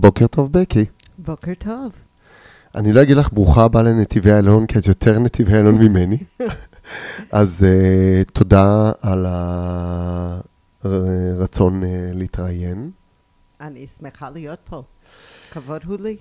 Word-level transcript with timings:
בוקר 0.00 0.26
טוב, 0.26 0.52
בקי. 0.52 0.84
בוקר 1.18 1.52
טוב. 1.58 1.92
אני 2.74 2.92
לא 2.92 3.02
אגיד 3.02 3.16
לך 3.16 3.32
ברוכה 3.32 3.64
הבאה 3.64 3.82
לנתיבי 3.82 4.32
איילון, 4.32 4.66
כי 4.66 4.78
את 4.78 4.86
יותר 4.86 5.18
נתיבי 5.18 5.52
איילון 5.52 5.74
ממני. 5.82 6.16
אז 7.32 7.66
uh, 7.66 8.30
תודה 8.30 8.92
על 9.00 9.26
הרצון 10.84 11.82
uh, 11.82 11.86
להתראיין. 12.14 12.90
אני 13.60 13.86
שמחה 13.86 14.30
להיות 14.30 14.58
פה. 14.64 14.82
כבוד 15.50 15.84
הוא 15.84 15.96
לי. 16.00 16.16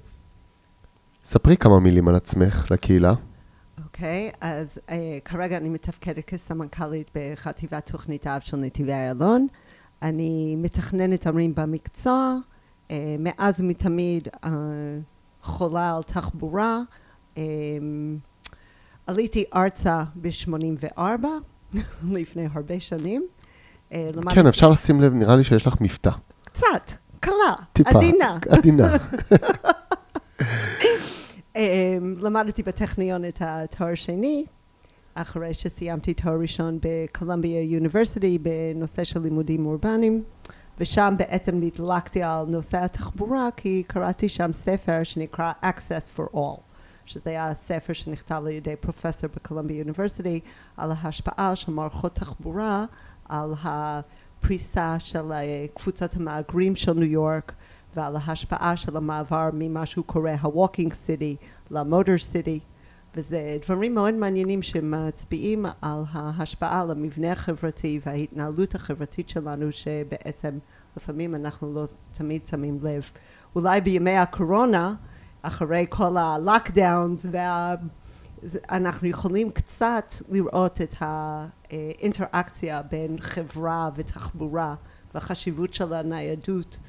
ספרי 1.23 1.57
כמה 1.57 1.79
מילים 1.79 2.07
על 2.07 2.15
עצמך 2.15 2.65
לקהילה. 2.71 3.13
אוקיי, 3.83 4.31
okay, 4.33 4.37
אז 4.41 4.77
uh, 4.87 4.91
כרגע 5.25 5.57
אני 5.57 5.69
מתפקדת 5.69 6.25
כסמנכ"לית 6.25 7.07
בחטיבת 7.15 7.91
תוכנית 7.91 8.27
האב 8.27 8.41
של 8.41 8.57
נתיבי 8.57 8.93
איילון. 8.93 9.47
אני 10.01 10.55
מתכננת 10.57 11.27
ערים 11.27 11.55
במקצוע. 11.55 12.37
Uh, 12.89 12.91
מאז 13.19 13.61
ומתמיד 13.61 14.27
uh, 14.27 14.47
חולה 15.41 15.95
על 15.95 16.03
תחבורה. 16.03 16.81
Um, 17.35 17.39
עליתי 19.07 19.43
ארצה 19.55 20.03
ב-84, 20.15 20.99
לפני 22.11 22.47
הרבה 22.53 22.79
שנים. 22.79 23.27
כן, 24.29 24.47
אפשר 24.47 24.71
לשים 24.71 25.01
לב, 25.01 25.13
נראה 25.13 25.35
לי 25.35 25.43
שיש 25.43 25.67
לך 25.67 25.75
מבטא. 25.81 26.11
קצת, 26.43 26.91
קלה, 27.19 27.55
טיפה, 27.73 27.89
עדינה. 27.89 28.37
עדינה. 28.49 28.95
um, 31.53 31.57
למדתי 32.25 32.63
בטכניון 32.63 33.25
את 33.25 33.41
התואר 33.45 33.95
שני, 33.95 34.45
אחרי 35.13 35.53
שסיימתי 35.53 36.13
תואר 36.13 36.39
ראשון 36.39 36.79
בקולומביה 36.81 37.61
יוניברסיטי 37.61 38.37
בנושא 38.37 39.03
של 39.03 39.21
לימודים 39.21 39.65
אורבניים. 39.65 40.23
ושם 40.79 41.13
בעצם 41.17 41.55
נדלקתי 41.59 42.23
על 42.23 42.45
נושא 42.45 42.77
התחבורה 42.83 43.49
כי 43.57 43.83
קראתי 43.87 44.29
שם 44.29 44.53
ספר 44.53 45.03
שנקרא 45.03 45.51
Access 45.63 46.19
for 46.19 46.35
All 46.35 46.61
שזה 47.05 47.29
היה 47.29 47.53
ספר 47.53 47.93
שנכתב 47.93 48.41
על 48.45 48.51
ידי 48.51 48.75
פרופסור 48.75 49.29
בקולומביה 49.35 49.77
יוניברסיטי 49.77 50.39
על 50.77 50.91
ההשפעה 51.01 51.55
של 51.55 51.71
מערכות 51.71 52.15
תחבורה 52.15 52.85
על 53.29 53.53
הפריסה 53.63 54.95
של 54.99 55.31
קבוצות 55.73 56.15
המהגרים 56.15 56.75
של 56.75 56.93
ניו 56.93 57.03
יורק 57.03 57.53
ועל 57.95 58.15
ההשפעה 58.15 58.77
של 58.77 58.97
המעבר 58.97 59.49
ממה 59.53 59.85
שהוא 59.85 60.05
קורא 60.05 60.31
ה-Walking 60.31 60.91
City 60.91 61.45
ל-Motor 61.71 62.33
City 62.33 62.59
וזה 63.15 63.57
דברים 63.65 63.95
מאוד 63.95 64.13
מעניינים 64.13 64.61
שמצביעים 64.61 65.65
על 65.81 66.03
ההשפעה 66.11 66.81
על 66.81 66.91
המבנה 66.91 67.31
החברתי 67.31 67.99
וההתנהלות 68.05 68.75
החברתית 68.75 69.29
שלנו 69.29 69.71
שבעצם 69.71 70.57
לפעמים 70.97 71.35
אנחנו 71.35 71.73
לא 71.73 71.85
תמיד 72.11 72.47
שמים 72.47 72.79
לב. 72.81 73.11
אולי 73.55 73.81
בימי 73.81 74.17
הקורונה, 74.17 74.95
אחרי 75.41 75.85
כל 75.89 76.17
הלוקדאונס 76.17 77.25
וה... 77.31 77.75
אנחנו 78.71 79.07
יכולים 79.07 79.51
קצת 79.51 80.13
לראות 80.29 80.81
את 80.81 80.95
האינטראקציה 80.99 82.81
בין 82.81 83.17
חברה 83.19 83.89
ותחבורה 83.95 84.75
והחשיבות 85.13 85.73
של 85.73 85.93
הניידות 85.93 86.79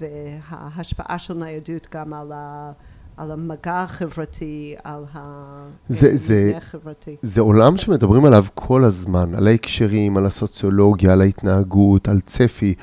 וההשפעה 0.00 1.18
של 1.18 1.34
ניידות 1.34 1.86
גם 1.90 2.14
על 2.14 2.32
ה... 2.32 2.72
על 3.16 3.30
המגע 3.30 3.82
החברתי, 3.82 4.74
על 4.84 5.04
המבנה 5.12 6.56
החברתי. 6.56 7.16
זה 7.22 7.40
עולם 7.40 7.76
שמדברים 7.76 8.24
עליו 8.24 8.44
כל 8.54 8.84
הזמן, 8.84 9.34
על 9.34 9.46
ההקשרים, 9.48 10.16
על 10.16 10.26
הסוציולוגיה, 10.26 11.12
על 11.12 11.20
ההתנהגות, 11.20 12.08
על 12.08 12.20
צפי. 12.20 12.74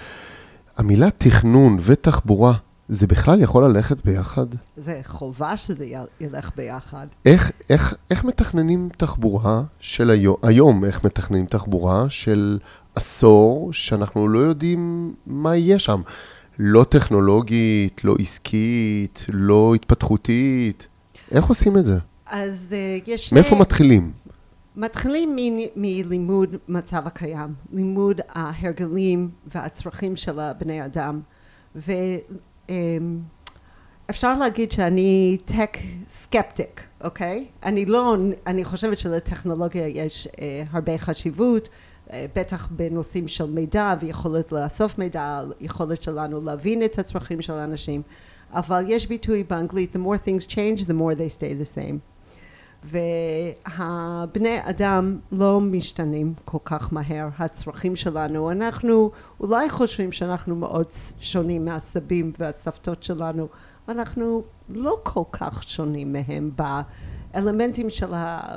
המילה 0.78 1.12
תכנון 1.12 1.78
ותחבורה, 1.82 2.54
זה 2.90 3.08
בכלל 3.08 3.42
יכול 3.42 3.64
ללכת 3.66 4.06
ביחד? 4.06 4.46
זה 4.78 5.00
חובה 5.06 5.58
שזה 5.58 5.86
ילך 6.22 6.52
ביחד. 6.56 7.08
איך, 7.26 7.52
איך, 7.70 7.96
איך 8.12 8.24
מתכננים 8.24 8.90
תחבורה 8.98 9.64
של 9.80 10.10
היום, 10.10 10.36
היום 10.44 10.86
איך 10.86 11.04
מתכננים 11.04 11.46
תחבורה 11.46 12.10
של 12.10 12.60
עשור 12.96 13.74
שאנחנו 13.74 14.28
לא 14.28 14.40
יודעים 14.40 15.14
מה 15.28 15.56
יהיה 15.56 15.80
שם? 15.80 16.02
לא 16.60 16.84
טכנולוגית, 16.84 18.04
לא 18.04 18.16
עסקית, 18.20 19.26
לא 19.30 19.76
התפתחותית. 19.76 20.88
איך 21.32 21.46
עושים 21.46 21.78
את 21.78 21.86
זה? 21.86 21.98
אז 22.26 22.68
uh, 22.72 22.74
יש... 23.10 23.34
מאיפה 23.34 23.50
שני... 23.50 23.60
מתחילים? 23.60 24.12
מתחילים 24.76 25.36
מלימוד 25.76 26.56
מצב 26.68 27.08
הקיים, 27.08 27.54
לימוד 27.74 28.22
ההרגלים 28.30 29.30
והצרכים 29.56 30.16
של 30.16 30.40
הבני 30.40 30.86
אדם. 30.86 31.22
ואפשר 31.76 31.98
אמ, 34.34 34.40
להגיד 34.40 34.72
שאני 34.72 35.38
טק 35.46 35.78
סקפטיק, 36.10 36.82
אוקיי? 37.04 37.46
אני 37.64 37.86
לא, 37.86 38.18
אני 38.48 38.66
חושבת 38.66 38.98
שלטכנולוגיה 38.98 39.88
יש 39.88 40.28
uh, 40.28 40.32
הרבה 40.72 40.98
חשיבות, 40.98 41.70
בטח 42.14 42.68
בנושאים 42.72 43.28
של 43.28 43.50
מידע 43.50 43.96
ויכולת 44.00 44.52
לאסוף 44.52 44.98
מידע, 44.98 45.42
יכולת 45.60 46.02
שלנו 46.02 46.42
להבין 46.42 46.84
את 46.84 47.00
הצרכים 47.00 47.42
של 47.42 47.54
האנשים, 47.54 48.02
אבל 48.54 48.84
יש 48.88 49.08
ביטוי 49.08 49.44
באנגלית 49.44 49.96
the 49.96 50.00
more 50.00 50.26
things 50.26 50.48
change 50.48 50.86
the 50.86 50.94
more 50.94 51.16
they 51.16 51.38
stay 51.38 51.62
the 51.62 51.78
same. 51.78 51.96
והבני 52.84 54.58
אדם 54.62 55.20
לא 55.32 55.62
משתנים 55.62 56.34
כל 56.46 56.58
כך 56.66 56.94
מהר, 56.94 57.30
הצרכים 57.40 57.96
שלנו, 57.96 58.52
אנחנו 58.52 59.12
אולי 59.40 59.70
חושבים 59.70 60.12
שאנחנו 60.12 60.56
מאוד 60.56 60.88
שונים 61.20 61.66
מהסבים 61.66 62.34
והסבתות 62.40 63.04
שלנו, 63.04 63.48
אנחנו 63.90 64.44
לא 64.70 65.00
כל 65.04 65.24
כך 65.32 65.64
שונים 65.64 66.14
מהם 66.14 66.52
אלמנטים 67.36 67.90
של 67.90 68.14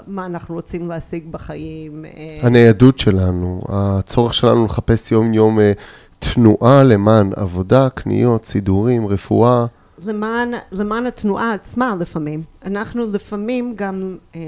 מה 0.06 0.26
אנחנו 0.26 0.54
רוצים 0.54 0.88
להשיג 0.88 1.30
בחיים. 1.30 2.04
אה, 2.04 2.38
הניידות 2.42 2.98
שלנו, 2.98 3.62
הצורך 3.68 4.34
שלנו 4.34 4.64
לחפש 4.64 5.12
יום-יום 5.12 5.60
אה, 5.60 5.72
תנועה 6.18 6.84
למען 6.84 7.30
עבודה, 7.36 7.88
קניות, 7.90 8.44
סידורים, 8.44 9.06
רפואה. 9.06 9.66
למען, 10.04 10.52
למען 10.72 11.06
התנועה 11.06 11.54
עצמה 11.54 11.96
לפעמים. 12.00 12.42
אנחנו 12.64 13.12
לפעמים 13.12 13.74
גם, 13.76 14.16
אה, 14.34 14.40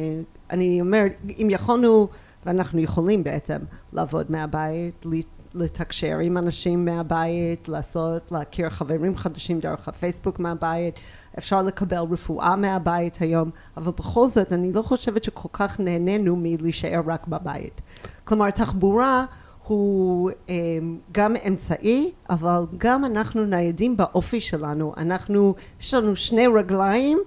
אני 0.51 0.81
אומרת, 0.81 1.13
אם 1.29 1.49
יכולנו, 1.51 2.09
ואנחנו 2.47 2.81
יכולים 2.81 3.25
בעצם, 3.25 3.59
לעבוד 3.93 4.27
מהבית, 4.29 5.07
לתקשר 5.55 6.19
עם 6.19 6.39
אנשים 6.39 6.85
מהבית, 6.85 7.69
לעשות, 7.69 8.33
להכיר 8.33 8.71
חברים 8.71 9.17
חדשים 9.17 9.61
דרך 9.61 9.89
הפייסבוק 9.89 10.39
מהבית, 10.39 10.95
אפשר 11.39 11.63
לקבל 11.63 12.05
רפואה 12.11 12.57
מהבית 12.57 13.17
היום, 13.17 13.51
אבל 13.77 13.93
בכל 13.93 14.29
זאת 14.29 14.53
אני 14.53 14.73
לא 14.73 14.83
חושבת 14.83 15.25
שכל 15.25 15.49
כך 15.53 15.81
נהנינו 15.81 16.37
מלהישאר 16.37 17.01
רק 17.07 17.27
בבית. 17.27 17.81
כלומר 18.25 18.51
תחבורה 18.51 19.25
הוא 19.67 20.31
אה, 20.49 20.55
גם 21.13 21.35
אמצעי, 21.49 22.13
אבל 22.31 22.65
גם 22.79 23.05
אנחנו 23.05 23.45
ניידים 23.45 23.97
באופי 23.97 24.41
שלנו. 24.41 24.95
אנחנו, 24.97 25.55
יש 25.81 25.95
לנו 25.95 26.17
שני 26.17 26.47
רגליים 26.47 27.19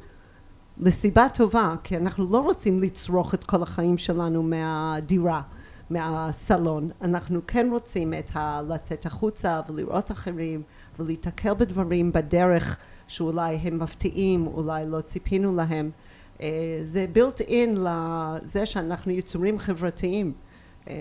לסיבה 0.79 1.27
טובה, 1.33 1.75
כי 1.83 1.97
אנחנו 1.97 2.27
לא 2.31 2.39
רוצים 2.39 2.81
לצרוך 2.81 3.33
את 3.33 3.43
כל 3.43 3.63
החיים 3.63 3.97
שלנו 3.97 4.43
מהדירה. 4.43 5.41
מהסלון. 5.89 6.89
אנחנו 7.01 7.39
כן 7.47 7.69
רוצים 7.71 8.13
את 8.13 8.35
ה... 8.35 8.61
לצאת 8.69 9.05
החוצה 9.05 9.61
ולראות 9.69 10.11
אחרים 10.11 10.61
ולהיתקל 10.99 11.53
בדברים 11.53 12.11
בדרך 12.11 12.77
שאולי 13.07 13.55
הם 13.55 13.79
מפתיעים, 13.79 14.47
אולי 14.47 14.85
לא 14.87 15.01
ציפינו 15.01 15.55
להם. 15.55 15.91
אה, 16.41 16.81
זה 16.83 17.05
built 17.15 17.41
in 17.41 17.69
לזה 17.75 18.65
שאנחנו 18.65 19.11
יצורים 19.11 19.59
חברתיים. 19.59 20.33
אה, 20.89 20.93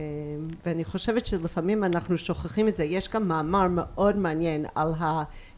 ואני 0.67 0.85
חושבת 0.85 1.27
שלפעמים 1.27 1.85
אנחנו 1.85 2.19
שוכחים 2.19 2.69
את 2.69 2.77
זה. 2.77 2.85
יש 2.85 3.09
גם 3.09 3.29
מאמר 3.29 3.67
מאוד 3.71 4.17
מעניין 4.17 4.67
על 4.75 4.93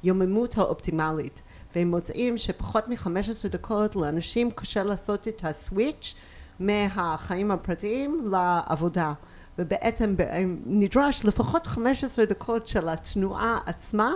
היוממות 0.03 0.59
האופטימלית. 0.59 1.43
והם 1.75 1.91
מוצאים 1.91 2.39
שפחות 2.39 2.89
מ-15 2.89 3.49
דקות 3.49 3.97
לאנשים 3.97 4.51
קשה 4.51 4.83
לעשות 4.83 5.29
את 5.29 5.45
הסוויץ' 5.45 6.15
מהחיים 6.61 7.51
הפרטיים 7.51 8.31
לעבודה 8.31 9.13
ובעצם 9.59 10.15
נדרש 10.67 11.25
לפחות 11.25 11.67
15 11.67 12.25
דקות 12.25 12.69
של 12.69 12.89
התנועה 12.89 13.59
עצמה 13.67 14.13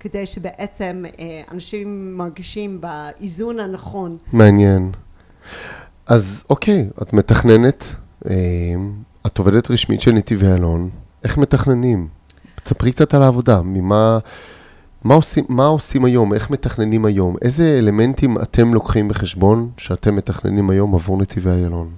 כדי 0.00 0.26
שבעצם 0.26 1.04
אה, 1.18 1.42
אנשים 1.52 2.16
מרגישים 2.18 2.80
באיזון 2.80 3.60
הנכון. 3.60 4.16
מעניין. 4.32 4.92
אז 6.06 6.44
אוקיי, 6.50 6.88
את 7.02 7.12
מתכננת, 7.12 7.88
אה, 8.26 8.34
את 9.26 9.38
עובדת 9.38 9.70
רשמית 9.70 10.00
של 10.00 10.12
נתיבי 10.12 10.46
אלון, 10.46 10.90
איך 11.24 11.38
מתכננים? 11.38 12.08
תספרי 12.64 12.92
קצת 12.92 13.14
על 13.14 13.22
העבודה, 13.22 13.62
ממה... 13.62 14.18
מה 15.04 15.14
עושים, 15.14 15.44
מה 15.48 15.66
עושים 15.66 16.04
היום? 16.04 16.34
איך 16.34 16.50
מתכננים 16.50 17.04
היום? 17.04 17.36
איזה 17.42 17.76
אלמנטים 17.78 18.38
אתם 18.38 18.74
לוקחים 18.74 19.08
בחשבון 19.08 19.70
שאתם 19.76 20.16
מתכננים 20.16 20.70
היום 20.70 20.94
עבור 20.94 21.18
נתיבי 21.18 21.50
איילון? 21.50 21.90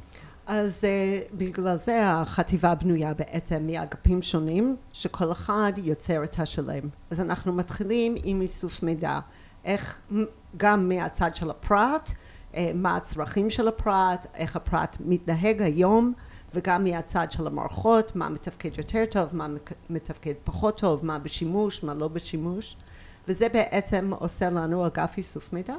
אז 0.47 0.81
uh, 0.81 1.35
בגלל 1.35 1.77
זה 1.87 2.11
החטיבה 2.11 2.75
בנויה 2.75 3.15
בעצם 3.15 3.67
מאגפים 3.67 4.23
שונים 4.23 4.77
שכל 4.93 5.33
אחד 5.33 5.73
יוצר 5.77 6.25
את 6.25 6.39
השלם. 6.39 6.89
אז 7.11 7.21
אנחנו 7.21 7.53
מתחילים 7.53 8.15
עם 8.25 8.41
איסוף 8.41 8.83
מידע. 8.83 9.19
איך 9.65 10.01
גם 10.57 10.89
מהצד 10.89 11.35
של 11.35 11.51
הפרט, 11.51 12.11
אה, 12.55 12.71
מה 12.75 12.97
הצרכים 12.97 13.51
של 13.51 13.69
הפרט, 13.69 14.27
איך 14.35 14.57
הפרט 14.57 14.97
מתנהג 15.01 15.63
היום, 15.63 16.13
וגם 16.55 16.85
מהצד 16.85 17.27
של 17.31 17.47
המערכות, 17.47 18.17
מה 18.17 18.29
מתפקד 18.29 18.79
יותר 18.79 19.05
טוב, 19.11 19.29
מה 19.33 19.47
מתפקד 19.91 20.33
פחות 20.45 20.79
טוב, 20.79 21.07
מה 21.07 21.19
בשימוש, 21.19 21.85
מה 21.85 21.95
לא 21.95 22.09
בשימוש, 22.09 22.77
וזה 23.29 23.49
בעצם 23.53 24.11
עושה 24.19 24.51
לנו 24.51 24.87
אגף 24.87 25.15
איסוף 25.17 25.53
מידע. 25.53 25.75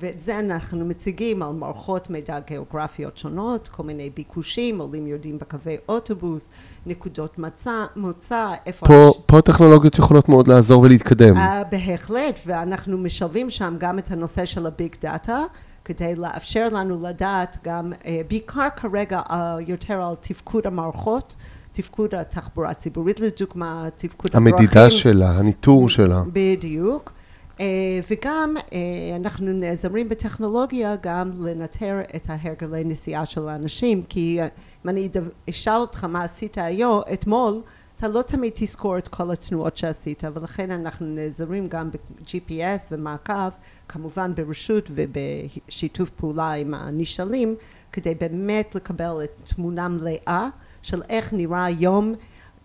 ואת 0.00 0.20
זה 0.20 0.38
אנחנו 0.38 0.84
מציגים 0.84 1.42
על 1.42 1.52
מערכות 1.52 2.10
מידע 2.10 2.38
גיאוגרפיות 2.40 3.18
שונות, 3.18 3.68
כל 3.68 3.82
מיני 3.82 4.10
ביקושים, 4.10 4.80
עולים 4.80 5.06
יורדים 5.06 5.38
בקווי 5.38 5.76
אוטובוס, 5.88 6.50
נקודות 6.86 7.38
מצא, 7.38 7.84
מוצא, 7.96 8.50
איפה... 8.66 8.86
פה, 8.86 9.08
הש... 9.08 9.16
פה 9.26 9.38
הטכנולוגיות 9.38 9.98
יכולות 9.98 10.28
מאוד 10.28 10.48
לעזור 10.48 10.82
ולהתקדם. 10.82 11.36
Uh, 11.36 11.40
בהחלט, 11.70 12.38
ואנחנו 12.46 12.98
משלבים 12.98 13.50
שם 13.50 13.76
גם 13.78 13.98
את 13.98 14.10
הנושא 14.10 14.44
של 14.44 14.66
הביג 14.66 14.94
דאטה, 15.00 15.44
כדי 15.84 16.16
לאפשר 16.16 16.68
לנו 16.72 17.02
לדעת 17.02 17.58
גם, 17.64 17.92
uh, 17.92 18.06
בעיקר 18.28 18.68
כרגע 18.76 19.20
uh, 19.28 19.34
יותר 19.66 20.02
על 20.02 20.14
תפקוד 20.20 20.66
המערכות. 20.66 21.34
תפקוד 21.72 22.14
התחבורה 22.14 22.70
הציבורית 22.70 23.20
לדוגמה, 23.20 23.88
תפקוד 23.96 24.30
הדרכים. 24.34 24.54
המדידה 24.54 24.90
שלה, 24.90 25.30
הניטור 25.30 25.88
שלה. 25.88 26.22
בדיוק. 26.32 27.12
אה, 27.60 27.66
וגם 28.10 28.54
אה, 28.72 29.16
אנחנו 29.16 29.52
נעזרים 29.52 30.08
בטכנולוגיה 30.08 30.96
גם 31.02 31.30
לנטר 31.38 32.00
את 32.16 32.26
ההרגלי 32.28 32.84
נסיעה 32.84 33.26
של 33.26 33.48
האנשים 33.48 34.02
כי 34.08 34.40
אם 34.84 34.88
אני 34.88 35.08
אשאל 35.50 35.76
אותך 35.76 36.04
מה 36.04 36.24
עשית 36.24 36.58
היום, 36.58 37.00
אתמול 37.12 37.60
אתה 37.96 38.08
לא 38.08 38.22
תמיד 38.22 38.52
תזכור 38.54 38.98
את 38.98 39.08
כל 39.08 39.30
התנועות 39.30 39.76
שעשית 39.76 40.24
ולכן 40.34 40.70
אנחנו 40.70 41.06
נעזרים 41.06 41.68
גם 41.68 41.90
ב-GPS 41.90 42.86
ומעקב 42.90 43.48
כמובן 43.88 44.34
ברשות 44.34 44.90
ובשיתוף 44.94 46.10
פעולה 46.10 46.52
עם 46.52 46.74
הנשאלים 46.74 47.54
כדי 47.92 48.14
באמת 48.14 48.74
לקבל 48.74 49.20
את 49.24 49.42
תמונה 49.44 49.88
מלאה 49.88 50.48
של 50.82 51.02
איך 51.08 51.32
נראה 51.32 51.70
יום 51.70 52.14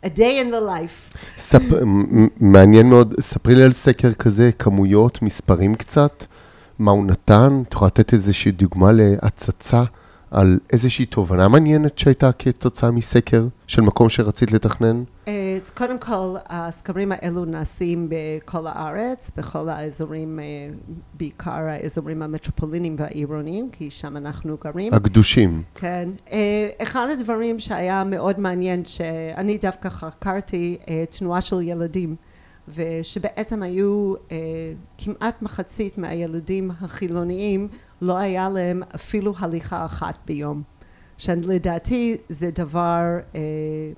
A 0.05 0.07
day 0.07 0.43
in 0.43 0.53
the 0.53 0.61
life. 0.69 1.17
ספ... 1.37 1.61
מעניין 2.39 2.89
מאוד, 2.89 3.13
ספרי 3.21 3.55
לי 3.55 3.63
על 3.63 3.71
סקר 3.71 4.13
כזה, 4.13 4.49
כמויות, 4.59 5.21
מספרים 5.21 5.75
קצת, 5.75 6.25
מה 6.79 6.91
הוא 6.91 7.05
נתן, 7.05 7.61
את 7.67 7.73
יכולה 7.73 7.87
לתת 7.87 8.13
איזושהי 8.13 8.51
דוגמה 8.51 8.91
להצצה 8.91 9.83
על 10.31 10.59
איזושהי 10.73 11.05
תובנה 11.05 11.47
מעניינת 11.47 11.97
שהייתה 11.97 12.31
כתוצאה 12.31 12.91
מסקר 12.91 13.47
של 13.67 13.81
מקום 13.81 14.09
שרצית 14.09 14.51
לתכנן? 14.51 15.03
אה, 15.27 15.57
קודם 15.73 15.99
כל, 15.99 16.35
הסקרים 16.49 17.11
האלו 17.11 17.45
נעשים 17.45 18.09
בכל 18.09 18.67
הארץ, 18.67 19.31
בכל 19.37 19.69
האזורים, 19.69 20.39
אה, 20.39 20.45
בעיקר 21.13 21.51
האזורים 21.51 22.21
המטרופוליניים 22.21 22.95
והעירוניים, 22.99 23.69
כי 23.71 23.91
שם 23.91 24.17
אנחנו 24.17 24.57
גרים. 24.63 24.93
הקדושים. 24.93 25.63
כן. 25.75 26.09
אה, 26.31 26.69
אחד 26.83 27.07
הדברים 27.13 27.59
שהיה 27.59 28.03
מאוד 28.03 28.39
מעניין, 28.39 28.85
שאני 28.85 29.57
דווקא 29.57 29.89
חקרתי 29.89 30.77
תנועה 31.09 31.41
של 31.41 31.61
ילדים. 31.61 32.15
ושבעצם 32.75 33.63
היו 33.63 34.13
כמעט 34.97 35.41
מחצית 35.41 35.97
מהילדים 35.97 36.71
החילוניים 36.81 37.67
לא 38.01 38.17
היה 38.17 38.49
להם 38.49 38.83
אפילו 38.95 39.33
הליכה 39.39 39.85
אחת 39.85 40.15
ביום. 40.25 40.61
שלדעתי 41.17 42.17
זה 42.29 42.49
דבר 42.55 43.01
אה, 43.35 43.41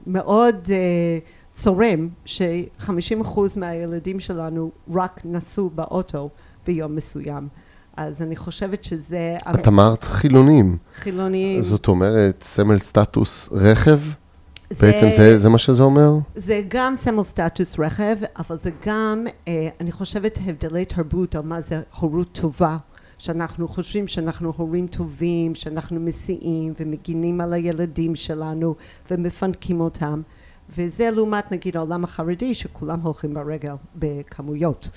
מאוד 0.08 0.56
אה, 0.70 1.20
צורם 1.52 2.10
שחמישים 2.26 3.22
אחוז 3.22 3.58
מהילדים 3.58 4.20
שלנו 4.20 4.72
רק 4.94 5.22
נסעו 5.26 5.70
באוטו 5.70 6.30
ביום 6.66 6.96
מסוים. 6.96 7.48
אז 7.98 8.22
אני 8.22 8.36
חושבת 8.36 8.84
שזה... 8.84 9.38
את 9.54 9.68
אמרת 9.68 10.04
חילונים. 10.04 10.78
חילונים. 10.96 11.62
זאת 11.62 11.88
אומרת, 11.88 12.44
סמל 12.44 12.78
סטטוס 12.78 13.50
רכב? 13.52 14.00
זה, 14.70 14.88
בעצם 14.88 15.12
זה, 15.12 15.38
זה 15.38 15.50
מה 15.50 15.58
שזה 15.58 15.84
אומר? 15.84 16.14
זה 16.36 16.62
גם 16.68 16.96
סמל 16.96 17.24
סטטוס 17.24 17.80
רכב, 17.80 18.16
אבל 18.38 18.58
זה 18.58 18.72
גם, 18.86 19.26
אה, 19.48 19.68
אני 19.80 19.92
חושבת, 19.92 20.40
הבדלי 20.46 20.86
תרבות 20.86 21.36
על 21.36 21.42
מה 21.42 21.62
זה 21.62 21.82
הורות 22.00 22.30
טובה. 22.32 22.78
שאנחנו 23.20 23.68
חושבים 23.68 24.08
שאנחנו 24.08 24.54
הורים 24.58 24.88
טובים, 24.88 25.56
שאנחנו 25.56 26.00
מסיעים 26.00 26.74
ומגינים 26.80 27.42
על 27.42 27.54
הילדים 27.54 28.16
שלנו 28.16 28.76
ומפנקים 29.12 29.82
אותם. 29.82 30.22
וזה 30.78 31.12
לעומת 31.12 31.52
נגיד 31.52 31.78
העולם 31.78 32.04
החרדי 32.04 32.56
שכולם 32.56 33.00
הולכים 33.00 33.34
ברגל 33.34 33.74
בכמויות. 33.96 34.90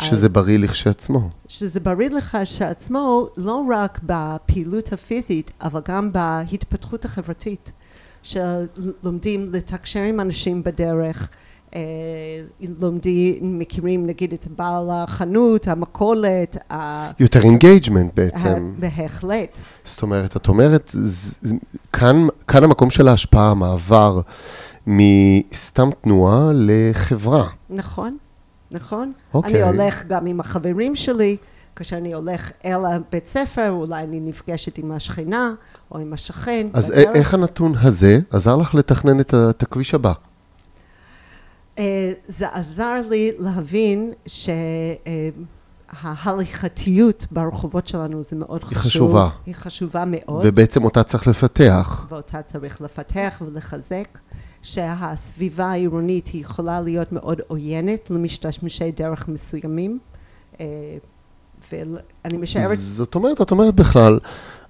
שזה 0.00 0.26
אז, 0.26 0.32
בריא 0.32 0.58
לכשעצמו. 0.58 1.30
שזה 1.48 1.80
בריא 1.80 2.10
לכשעצמו 2.10 3.28
לא 3.36 3.64
רק 3.70 4.00
בפעילות 4.02 4.92
הפיזית 4.92 5.50
אבל 5.60 5.80
גם 5.88 6.12
בהתפתחות 6.12 7.04
החברתית. 7.04 7.72
שלומדים 8.22 9.52
לתקשר 9.52 10.00
עם 10.00 10.20
אנשים 10.20 10.62
בדרך, 10.62 11.28
לומדים, 12.80 13.58
מכירים 13.58 14.06
נגיד 14.06 14.32
את 14.32 14.46
בעל 14.56 14.90
החנות, 14.90 15.68
המכולת. 15.68 16.56
יותר 17.20 17.40
engagement 17.42 18.12
בעצם. 18.16 18.74
בהחלט. 18.78 19.58
זאת 19.84 20.02
אומרת, 20.02 20.36
את 20.36 20.48
אומרת, 20.48 20.90
כאן, 21.92 22.26
כאן 22.48 22.64
המקום 22.64 22.90
של 22.90 23.08
ההשפעה, 23.08 23.50
המעבר 23.50 24.20
מסתם 24.86 25.90
תנועה 26.02 26.50
לחברה. 26.54 27.48
נכון, 27.70 28.16
נכון. 28.70 29.12
אוקיי. 29.16 29.34
אוקיי. 29.34 29.62
אני 29.62 29.70
הולך 29.70 30.04
גם 30.06 30.26
עם 30.26 30.40
החברים 30.40 30.94
שלי. 30.94 31.36
כשאני 31.76 32.14
הולך 32.14 32.52
אל 32.64 32.84
הבית 32.84 33.26
ספר, 33.26 33.70
אולי 33.70 34.04
אני 34.04 34.20
נפגשת 34.20 34.78
עם 34.78 34.92
השכנה 34.92 35.54
או 35.90 35.98
עם 35.98 36.12
השכן. 36.12 36.66
אז 36.72 36.90
בדרך. 36.90 37.14
איך 37.14 37.34
הנתון 37.34 37.72
הזה 37.80 38.20
עזר 38.30 38.56
לך 38.56 38.74
לתכנן 38.74 39.20
את 39.20 39.62
הכביש 39.62 39.94
הבא? 39.94 40.12
אה, 41.78 42.12
זה 42.28 42.48
עזר 42.48 42.98
לי 43.10 43.32
להבין 43.38 44.12
שההליכתיות 45.92 47.26
ברחובות 47.30 47.86
שלנו 47.86 48.22
זה 48.22 48.36
מאוד 48.36 48.60
היא 48.70 48.76
חשוב. 48.76 48.88
חשובה. 48.90 49.28
היא 49.46 49.54
חשובה 49.54 50.04
מאוד. 50.06 50.42
ובעצם 50.44 50.84
אותה 50.84 51.02
צריך 51.02 51.26
לפתח. 51.26 52.06
ואותה 52.10 52.42
צריך 52.42 52.80
לפתח 52.80 53.42
ולחזק. 53.46 54.18
שהסביבה 54.62 55.66
העירונית 55.66 56.26
היא 56.26 56.40
יכולה 56.40 56.80
להיות 56.80 57.12
מאוד 57.12 57.40
עוינת 57.48 58.10
למשתמשי 58.10 58.92
דרך 58.92 59.28
מסוימים. 59.28 59.98
אה, 60.60 60.66
ואני 61.72 62.38
משערת... 62.38 62.78
זאת 62.78 63.14
אומרת, 63.14 63.40
את 63.40 63.50
אומרת 63.50 63.74
בכלל, 63.74 64.18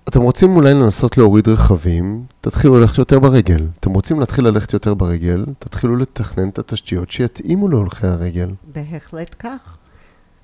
אתם 0.08 0.20
רוצים 0.20 0.56
אולי 0.56 0.74
לנסות 0.74 1.18
להוריד 1.18 1.48
רכבים, 1.48 2.24
תתחילו 2.40 2.80
ללכת 2.80 2.98
יותר 2.98 3.18
ברגל. 3.18 3.66
אתם 3.80 3.90
רוצים 3.90 4.20
להתחיל 4.20 4.44
ללכת 4.44 4.72
יותר 4.72 4.94
ברגל, 4.94 5.44
תתחילו 5.58 5.96
לתכנן 5.96 6.48
את 6.48 6.58
התשתיות 6.58 7.10
שיתאימו 7.10 7.68
להולכי 7.68 8.06
הרגל. 8.06 8.50
בהחלט 8.72 9.34
כך. 9.38 9.78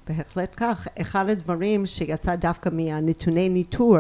בהחלט 0.09 0.55
כך. 0.57 0.89
אחד 1.01 1.29
הדברים 1.29 1.87
שיצא 1.87 2.37
דווקא 2.37 2.69
מהנתוני 2.73 3.49
ניטור, 3.49 3.97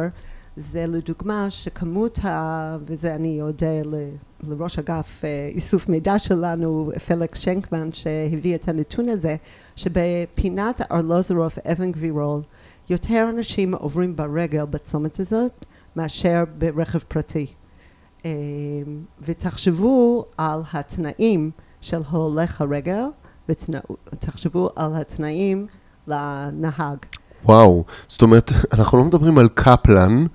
זה 0.56 0.86
לדוגמה 0.86 1.50
שכמות 1.50 2.18
ה... 2.24 2.76
וזה 2.86 3.14
אני 3.14 3.42
אודה 3.42 3.82
ל... 3.84 3.94
לראש 4.48 4.78
אגף 4.78 5.24
אה, 5.24 5.48
איסוף 5.54 5.88
מידע 5.88 6.18
שלנו, 6.18 6.90
פליקס 7.06 7.38
שנקמן, 7.40 7.92
שהביא 7.92 8.54
את 8.54 8.68
הנתון 8.68 9.08
הזה, 9.08 9.36
שבפינת 9.76 10.80
ארלוזורוף 10.92 11.58
אבן 11.58 11.92
גבירול 11.92 12.40
יותר 12.90 13.30
אנשים 13.36 13.74
עוברים 13.74 14.16
ברגל 14.16 14.64
בצומת 14.64 15.20
הזאת 15.20 15.64
מאשר 15.96 16.44
ברכב 16.58 16.98
פרטי. 16.98 17.46
אה, 18.24 18.30
ותחשבו 19.22 20.24
על 20.38 20.60
התנאים 20.72 21.50
של 21.80 22.00
הולך 22.10 22.60
הרגל 22.60 23.04
ותחשבו 23.48 24.70
על 24.76 24.94
התנאים 24.94 25.66
לנהג. 26.08 26.98
וואו, 27.44 27.84
זאת 28.08 28.22
אומרת, 28.22 28.52
אנחנו 28.72 28.98
לא 28.98 29.04
מדברים 29.04 29.38
על 29.38 29.48
קפלן, 29.48 30.26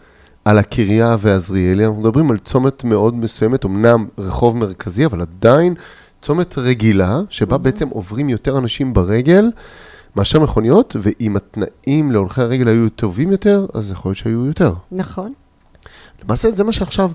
על 0.46 0.58
הקריה 0.58 1.16
ועזריאלי, 1.20 1.86
אנחנו 1.86 2.02
מדברים 2.02 2.32
על 2.32 2.38
צומת 2.38 2.84
מאוד 2.84 3.16
מסוימת, 3.16 3.66
אמנם 3.66 4.08
רחוב 4.18 4.58
מרכזי, 4.58 5.06
אבל 5.06 5.22
עדיין 5.22 5.76
צומת 6.22 6.58
רגילה, 6.58 7.22
שבה 7.30 7.56
mm-hmm. 7.56 7.60
בעצם 7.60 7.90
עוברים 7.90 8.30
יותר 8.30 8.58
אנשים 8.58 8.94
ברגל 8.94 9.52
מאשר 10.16 10.40
מכוניות, 10.40 10.96
ואם 11.02 11.36
התנאים 11.36 12.12
להולכי 12.12 12.42
הרגל 12.42 12.68
היו 12.68 12.90
טובים 12.90 13.32
יותר, 13.32 13.66
אז 13.74 13.92
יכול 13.92 14.10
להיות 14.10 14.18
שהיו 14.18 14.46
יותר. 14.46 14.74
נכון. 14.92 15.34
למעשה 16.24 16.52
זה 16.52 16.64
מה 16.64 16.72
שעכשיו, 16.72 17.12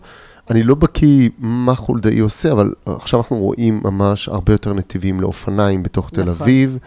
אני 0.51 0.63
לא 0.63 0.75
בקיא 0.75 1.29
מה 1.39 1.75
חולדאי 1.75 2.19
עושה, 2.19 2.53
אבל 2.53 2.73
עכשיו 2.87 3.21
אנחנו 3.21 3.37
רואים 3.37 3.81
ממש 3.85 4.29
הרבה 4.29 4.53
יותר 4.53 4.73
נתיבים 4.73 5.21
לאופניים 5.21 5.83
בתוך 5.83 6.11
נכון. 6.13 6.25
תל 6.25 6.31
אביב. 6.31 6.79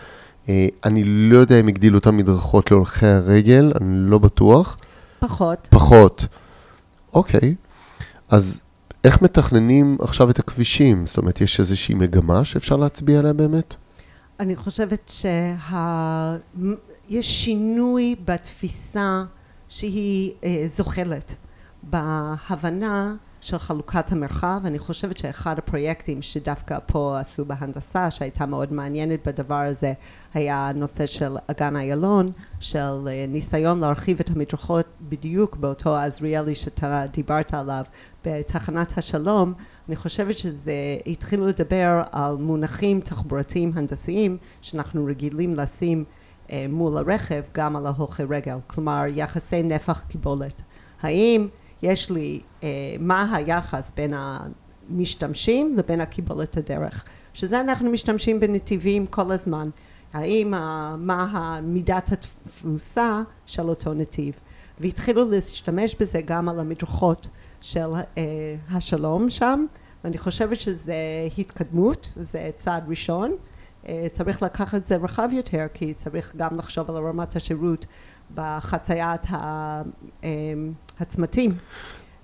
אה, 0.49 0.67
אני 0.85 1.03
לא 1.03 1.37
יודע 1.37 1.59
אם 1.59 1.67
הגדילו 1.67 1.97
אותם 1.97 2.17
מדרכות 2.17 2.71
להולכי 2.71 3.05
הרגל, 3.05 3.71
אני 3.81 4.09
לא 4.09 4.17
בטוח. 4.17 4.77
פחות. 5.19 5.67
פחות. 5.71 6.27
אוקיי. 7.13 7.55
אז 8.29 8.63
איך 9.03 9.21
מתכננים 9.21 9.97
עכשיו 10.01 10.29
את 10.29 10.39
הכבישים? 10.39 11.05
זאת 11.05 11.17
אומרת, 11.17 11.41
יש 11.41 11.59
איזושהי 11.59 11.95
מגמה 11.95 12.45
שאפשר 12.45 12.75
להצביע 12.75 13.19
עליה 13.19 13.33
באמת? 13.33 13.75
אני 14.41 14.55
חושבת 14.55 15.11
יש 17.09 17.45
שינוי 17.45 18.15
בתפיסה 18.25 19.23
שהיא 19.69 20.33
אה, 20.43 20.63
זוחלת, 20.65 21.35
בהבנה 21.83 23.15
של 23.41 23.57
חלוקת 23.57 24.11
המרחב. 24.11 24.61
אני 24.65 24.79
חושבת 24.79 25.17
שאחד 25.17 25.57
הפרויקטים 25.57 26.21
שדווקא 26.21 26.77
פה 26.85 27.19
עשו 27.19 27.45
בהנדסה, 27.45 28.11
שהייתה 28.11 28.45
מאוד 28.45 28.73
מעניינת 28.73 29.27
בדבר 29.27 29.55
הזה, 29.55 29.93
היה 30.33 30.67
הנושא 30.67 31.05
של 31.05 31.37
אגן 31.47 31.75
איילון, 31.75 32.31
של 32.59 33.07
אה, 33.07 33.25
ניסיון 33.27 33.79
להרחיב 33.79 34.19
את 34.19 34.29
המדרכות 34.29 34.85
בדיוק 35.01 35.55
באותו 35.55 35.95
עזריאלי 35.95 36.55
שאתה 36.55 37.05
דיברת 37.13 37.53
עליו 37.53 37.83
בתחנת 38.25 38.97
השלום. 38.97 39.53
אני 39.87 39.95
חושבת 39.95 40.37
שזה, 40.37 40.73
התחילו 41.07 41.47
לדבר 41.47 42.01
על 42.11 42.35
מונחים 42.35 42.99
תחבורתיים 42.99 43.71
הנדסיים 43.75 44.37
שאנחנו 44.61 45.05
רגילים 45.05 45.55
לשים 45.55 46.03
אה, 46.51 46.65
מול 46.69 46.97
הרכב 46.97 47.43
גם 47.53 47.75
על 47.75 47.85
ההולכי 47.85 48.23
רגל, 48.23 48.57
כלומר 48.67 49.03
יחסי 49.07 49.63
נפח 49.63 50.03
קיבולת. 50.07 50.61
האם 51.01 51.47
יש 51.83 52.11
לי, 52.11 52.39
אה, 52.63 52.69
מה 52.99 53.35
היחס 53.35 53.91
בין 53.95 54.13
המשתמשים 54.89 55.77
לבין 55.77 56.01
הקיבולת 56.01 56.57
הדרך, 56.57 57.05
שזה 57.33 57.61
אנחנו 57.61 57.91
משתמשים 57.91 58.39
בנתיבים 58.39 59.05
כל 59.05 59.31
הזמן, 59.31 59.69
האם, 60.13 60.51
מה 60.97 61.59
מידת 61.63 62.11
התפוסה 62.11 63.21
של 63.45 63.69
אותו 63.69 63.93
נתיב, 63.93 64.33
והתחילו 64.79 65.29
להשתמש 65.29 65.95
בזה 65.99 66.21
גם 66.21 66.49
על 66.49 66.59
המדרכות 66.59 67.27
של 67.61 67.93
אה, 68.17 68.55
השלום 68.71 69.29
שם, 69.29 69.65
ואני 70.03 70.17
חושבת 70.17 70.59
שזה 70.59 70.95
התקדמות, 71.37 72.13
זה 72.15 72.49
צעד 72.55 72.83
ראשון, 72.89 73.35
אה, 73.87 74.07
צריך 74.11 74.43
לקחת 74.43 74.81
את 74.81 74.87
זה 74.87 74.95
רחב 74.95 75.29
יותר, 75.31 75.65
כי 75.73 75.93
צריך 75.93 76.33
גם 76.37 76.57
לחשוב 76.57 76.89
על 76.89 76.95
רמת 76.95 77.35
השירות 77.35 77.85
בחציית 78.35 79.21
הצמתים. 80.99 81.51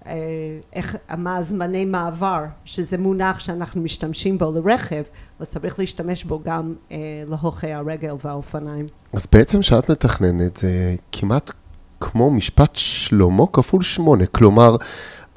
אה, 0.07 0.13
איך, 0.73 0.95
מה 1.17 1.43
זמני 1.43 1.85
מעבר, 1.85 2.43
שזה 2.65 2.97
מונח 2.97 3.39
שאנחנו 3.39 3.81
משתמשים 3.81 4.37
בו 4.37 4.51
לרכב, 4.51 5.03
וצריך 5.39 5.79
להשתמש 5.79 6.23
בו 6.23 6.41
גם 6.43 6.73
אה, 6.91 6.97
להולכי 7.27 7.71
הרגל 7.71 8.15
והאופניים. 8.23 8.85
אז 9.13 9.27
בעצם 9.31 9.59
כשאת 9.59 9.91
מתכננת 9.91 10.57
זה 10.57 10.95
כמעט 11.11 11.51
כמו 11.99 12.31
משפט 12.31 12.71
שלמה 12.73 13.43
כפול 13.53 13.83
שמונה, 13.83 14.25
כלומר, 14.25 14.75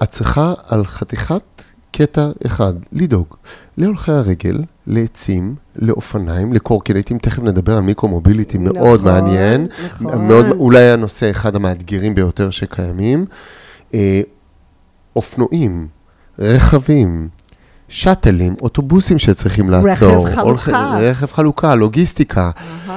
את 0.02 0.08
צריכה 0.08 0.54
על 0.68 0.84
חתיכת 0.84 1.62
קטע 1.92 2.28
אחד, 2.46 2.72
לדאוג 2.92 3.26
להולכי 3.76 4.12
הרגל, 4.12 4.64
לעצים, 4.86 5.56
לאופניים, 5.80 6.52
לקורקינטים, 6.52 7.18
תכף 7.18 7.42
נדבר 7.42 7.76
על 7.76 7.82
מיקרו-מוביליטי 7.82 8.58
נכון, 8.58 8.78
מאוד 8.78 9.04
מעניין, 9.04 9.66
נכון. 10.00 10.28
מאוד, 10.28 10.46
אולי 10.46 10.90
הנושא 10.90 11.30
אחד 11.30 11.56
המאתגרים 11.56 12.14
ביותר 12.14 12.50
שקיימים. 12.50 13.26
אה, 13.94 14.20
אופנועים, 15.16 15.88
רכבים, 16.38 17.28
שאטלים, 17.88 18.54
אוטובוסים 18.62 19.18
שצריכים 19.18 19.70
לעצור. 19.70 20.28
רכב 20.28 20.36
חלוקה. 20.36 20.98
רכב 21.00 21.26
חלוקה, 21.26 21.74
לוגיסטיקה. 21.74 22.50
Uh-huh. 22.56 22.90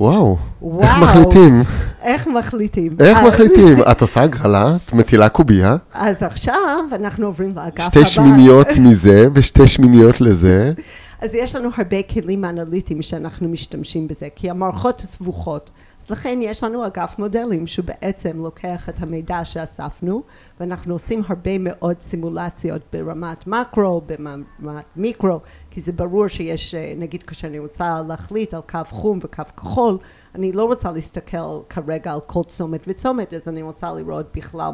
וואו, 0.00 0.36
וואו, 0.62 0.82
איך 0.82 0.98
מחליטים? 0.98 1.62
איך 2.02 2.26
מחליטים? 2.26 2.96
איך 3.00 3.18
מחליטים? 3.18 3.76
את 3.90 4.00
עושה 4.00 4.22
הגרלה? 4.22 4.76
את 4.86 4.92
מטילה 4.92 5.28
קובייה? 5.28 5.76
אז 5.94 6.16
עכשיו 6.20 6.80
אנחנו 6.92 7.26
עוברים 7.26 7.52
לאגף 7.56 7.74
הבא. 7.74 7.84
שתי 7.84 8.04
שמיניות 8.04 8.68
מזה 8.80 9.28
ושתי 9.34 9.66
שמיניות 9.66 10.20
לזה. 10.20 10.72
אז 11.20 11.34
יש 11.34 11.54
לנו 11.54 11.70
הרבה 11.76 12.02
כלים 12.02 12.44
אנליטיים 12.44 13.02
שאנחנו 13.02 13.48
משתמשים 13.48 14.08
בזה, 14.08 14.28
כי 14.34 14.50
המערכות 14.50 15.00
סבוכות. 15.00 15.70
לכן 16.10 16.38
יש 16.42 16.64
לנו 16.64 16.86
אגף 16.86 17.18
מודלים 17.18 17.66
שהוא 17.66 17.84
בעצם 17.84 18.42
לוקח 18.42 18.88
את 18.88 19.02
המידע 19.02 19.44
שאספנו 19.44 20.22
ואנחנו 20.60 20.92
עושים 20.92 21.22
הרבה 21.28 21.58
מאוד 21.58 21.96
סימולציות 22.00 22.82
ברמת 22.92 23.46
מקרו, 23.46 24.00
ברמת 24.00 24.84
מיקרו, 24.96 25.40
כי 25.70 25.80
זה 25.80 25.92
ברור 25.92 26.28
שיש, 26.28 26.74
נגיד 26.74 27.22
כשאני 27.22 27.58
רוצה 27.58 28.02
להחליט 28.08 28.54
על 28.54 28.60
קו 28.70 28.78
חום 28.90 29.18
וקו 29.22 29.42
כחול, 29.56 29.98
אני 30.34 30.52
לא 30.52 30.64
רוצה 30.64 30.92
להסתכל 30.92 31.60
כרגע 31.68 32.12
על 32.12 32.20
כל 32.26 32.42
צומת 32.46 32.84
וצומת, 32.86 33.34
אז 33.34 33.48
אני 33.48 33.62
רוצה 33.62 33.92
לראות 33.92 34.26
בכלל 34.36 34.72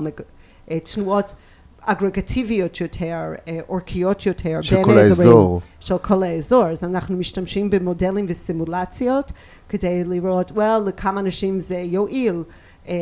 תנועות 0.84 1.34
אגרגטיביות 1.86 2.80
יותר, 2.80 3.20
אורכיות 3.68 4.26
יותר, 4.26 4.62
של 4.62 4.84
כל 4.84 4.98
האזור. 4.98 5.60
של 5.80 5.98
כל 5.98 6.22
האזור. 6.22 6.66
אז 6.66 6.84
אנחנו 6.84 7.16
משתמשים 7.16 7.70
במודלים 7.70 8.26
וסימולציות 8.28 9.32
כדי 9.68 10.04
לראות, 10.04 10.50
well, 10.50 10.86
לכמה 10.86 11.20
אנשים 11.20 11.60
זה 11.60 11.76
יועיל, 11.76 12.42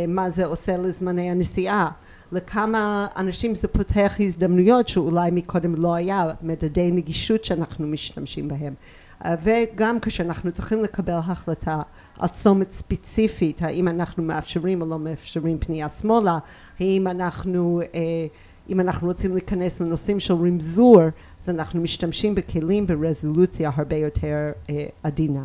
מה 0.09 0.31
זה 0.31 0.47
עושה 0.47 0.77
לזמני 0.77 1.31
הנסיעה. 1.31 1.91
לכמה 2.33 3.07
אנשים 3.17 3.55
זה 3.55 3.69
פותח 3.69 4.17
הזדמנויות 4.21 4.89
שאולי 4.89 5.31
מקודם 5.31 5.75
לא 5.75 5.95
היה, 5.95 6.31
מדדי 6.43 6.91
נגישות 6.91 7.45
שאנחנו 7.45 7.87
משתמשים 7.87 8.49
בהם. 8.49 8.75
וגם 9.43 10.01
כשאנחנו 10.01 10.53
צריכים 10.53 10.83
לקבל 10.83 11.12
החלטה 11.12 11.83
על 12.19 12.29
צומת 12.29 12.73
ספציפית, 12.73 13.62
האם 13.62 13.89
אנחנו 13.89 14.23
מאפשרים 14.23 14.83
או 14.83 14.87
לא 14.87 14.99
מאפשרים 14.99 15.59
פנייה 15.59 15.89
שמאלה, 15.89 16.39
האם 16.81 17.07
אנחנו 17.07 17.81
אה, 17.95 18.01
אם 18.69 18.81
אנחנו 18.81 19.09
רוצים 19.09 19.33
להיכנס 19.33 19.81
לנושאים 19.81 20.21
של 20.21 20.35
רמזור, 20.35 21.00
אז 21.42 21.49
אנחנו 21.49 21.81
משתמשים 21.81 22.35
בכלים 22.35 22.87
ברזולוציה 22.87 23.71
הרבה 23.75 23.97
יותר 23.97 24.50
אה, 24.71 24.87
עדינה. 25.02 25.45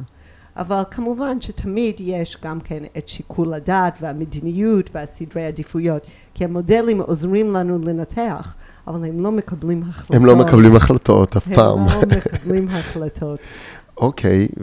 אבל 0.57 0.83
כמובן 0.91 1.41
שתמיד 1.41 1.95
יש 1.99 2.37
גם 2.43 2.59
כן 2.59 2.83
את 2.97 3.09
שיקול 3.09 3.53
הדעת 3.53 3.97
והמדיניות 4.01 4.89
והסדרי 4.93 5.45
עדיפויות, 5.45 6.01
כי 6.33 6.45
המודלים 6.45 7.01
עוזרים 7.01 7.53
לנו 7.53 7.79
לנתח, 7.79 8.55
אבל 8.87 9.05
הם 9.05 9.19
לא 9.23 9.31
מקבלים 9.31 9.83
החלטות. 9.89 10.15
הם 10.15 10.25
לא 10.25 10.35
מקבלים 10.35 10.75
החלטות 10.75 11.37
אף 11.37 11.47
פעם. 11.47 11.79
הם 11.79 11.87
לא 11.87 12.17
מקבלים 12.17 12.67
החלטות. 12.69 13.39
אוקיי, 13.97 14.47
okay, 14.51 14.61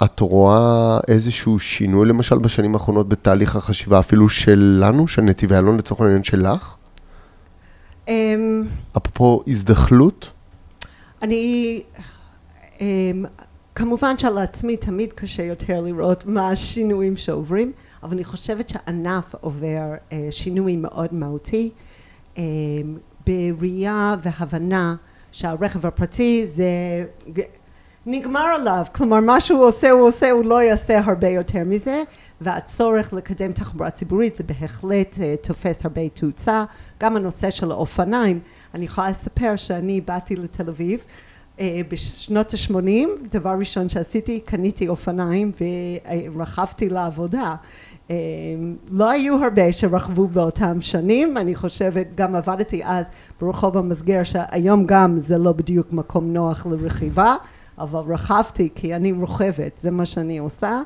ואת 0.00 0.20
רואה 0.20 1.00
איזשהו 1.08 1.58
שינוי 1.58 2.08
למשל 2.08 2.38
בשנים 2.38 2.74
האחרונות 2.74 3.08
בתהליך 3.08 3.56
החשיבה 3.56 3.98
אפילו 3.98 4.28
שלנו, 4.28 5.08
של 5.08 5.22
נתיבי 5.22 5.56
אלון 5.58 5.76
לצורך 5.76 6.00
העניין 6.00 6.22
שלך? 6.22 6.76
אמ, 8.10 8.62
אפרופו 8.96 9.40
הזדחלות? 9.46 10.30
אני, 11.22 11.82
אמ, 12.80 13.24
כמובן 13.74 14.18
שעל 14.18 14.38
עצמי 14.38 14.76
תמיד 14.76 15.12
קשה 15.12 15.42
יותר 15.42 15.80
לראות 15.80 16.26
מה 16.26 16.50
השינויים 16.50 17.16
שעוברים, 17.16 17.72
אבל 18.02 18.12
אני 18.12 18.24
חושבת 18.24 18.68
שהענף 18.68 19.34
עובר 19.40 19.94
אה, 20.12 20.28
שינוי 20.30 20.76
מאוד 20.76 21.14
מהותי. 21.14 21.70
אמ, 22.38 22.42
בראייה 23.26 24.16
והבנה 24.22 24.94
שהרכב 25.32 25.86
הפרטי 25.86 26.46
זה 26.46 27.04
נגמר 28.06 28.44
עליו, 28.44 28.84
כלומר 28.92 29.20
מה 29.20 29.40
שהוא 29.40 29.64
עושה 29.64 29.90
הוא 29.90 30.08
עושה, 30.08 30.30
הוא 30.30 30.44
לא 30.44 30.62
יעשה 30.62 31.00
הרבה 31.04 31.28
יותר 31.28 31.62
מזה 31.66 32.02
והצורך 32.40 33.12
לקדם 33.12 33.52
תחבורה 33.52 33.90
ציבורית 33.90 34.36
זה 34.36 34.44
בהחלט 34.44 35.14
uh, 35.14 35.46
תופס 35.46 35.84
הרבה 35.84 36.08
תאוצה, 36.08 36.64
גם 37.00 37.16
הנושא 37.16 37.50
של 37.50 37.70
האופניים, 37.70 38.40
אני 38.74 38.84
יכולה 38.84 39.10
לספר 39.10 39.56
שאני 39.56 40.00
באתי 40.00 40.36
לתל 40.36 40.68
אביב 40.68 41.04
uh, 41.56 41.60
בשנות 41.88 42.54
ה-80, 42.54 43.28
דבר 43.30 43.54
ראשון 43.58 43.88
שעשיתי 43.88 44.40
קניתי 44.40 44.88
אופניים 44.88 45.52
ורכבתי 46.36 46.88
לעבודה. 46.88 47.54
uh, 48.08 48.10
לא 48.90 49.10
היו 49.10 49.44
הרבה 49.44 49.72
שרכבו 49.72 50.26
באותם 50.26 50.80
שנים, 50.80 51.36
אני 51.36 51.54
חושבת 51.54 52.06
גם 52.14 52.34
עבדתי 52.34 52.84
אז 52.84 53.06
ברחוב 53.40 53.76
המסגר 53.76 54.24
שהיום 54.24 54.86
גם 54.86 55.18
זה 55.20 55.38
לא 55.38 55.52
בדיוק 55.52 55.92
מקום 55.92 56.32
נוח 56.32 56.66
לרכיבה 56.66 57.36
אבל 57.78 58.12
רכבתי 58.12 58.68
כי 58.74 58.94
אני 58.94 59.12
רוכבת, 59.12 59.78
זה 59.82 59.90
מה 59.90 60.06
שאני 60.06 60.38
עושה. 60.38 60.80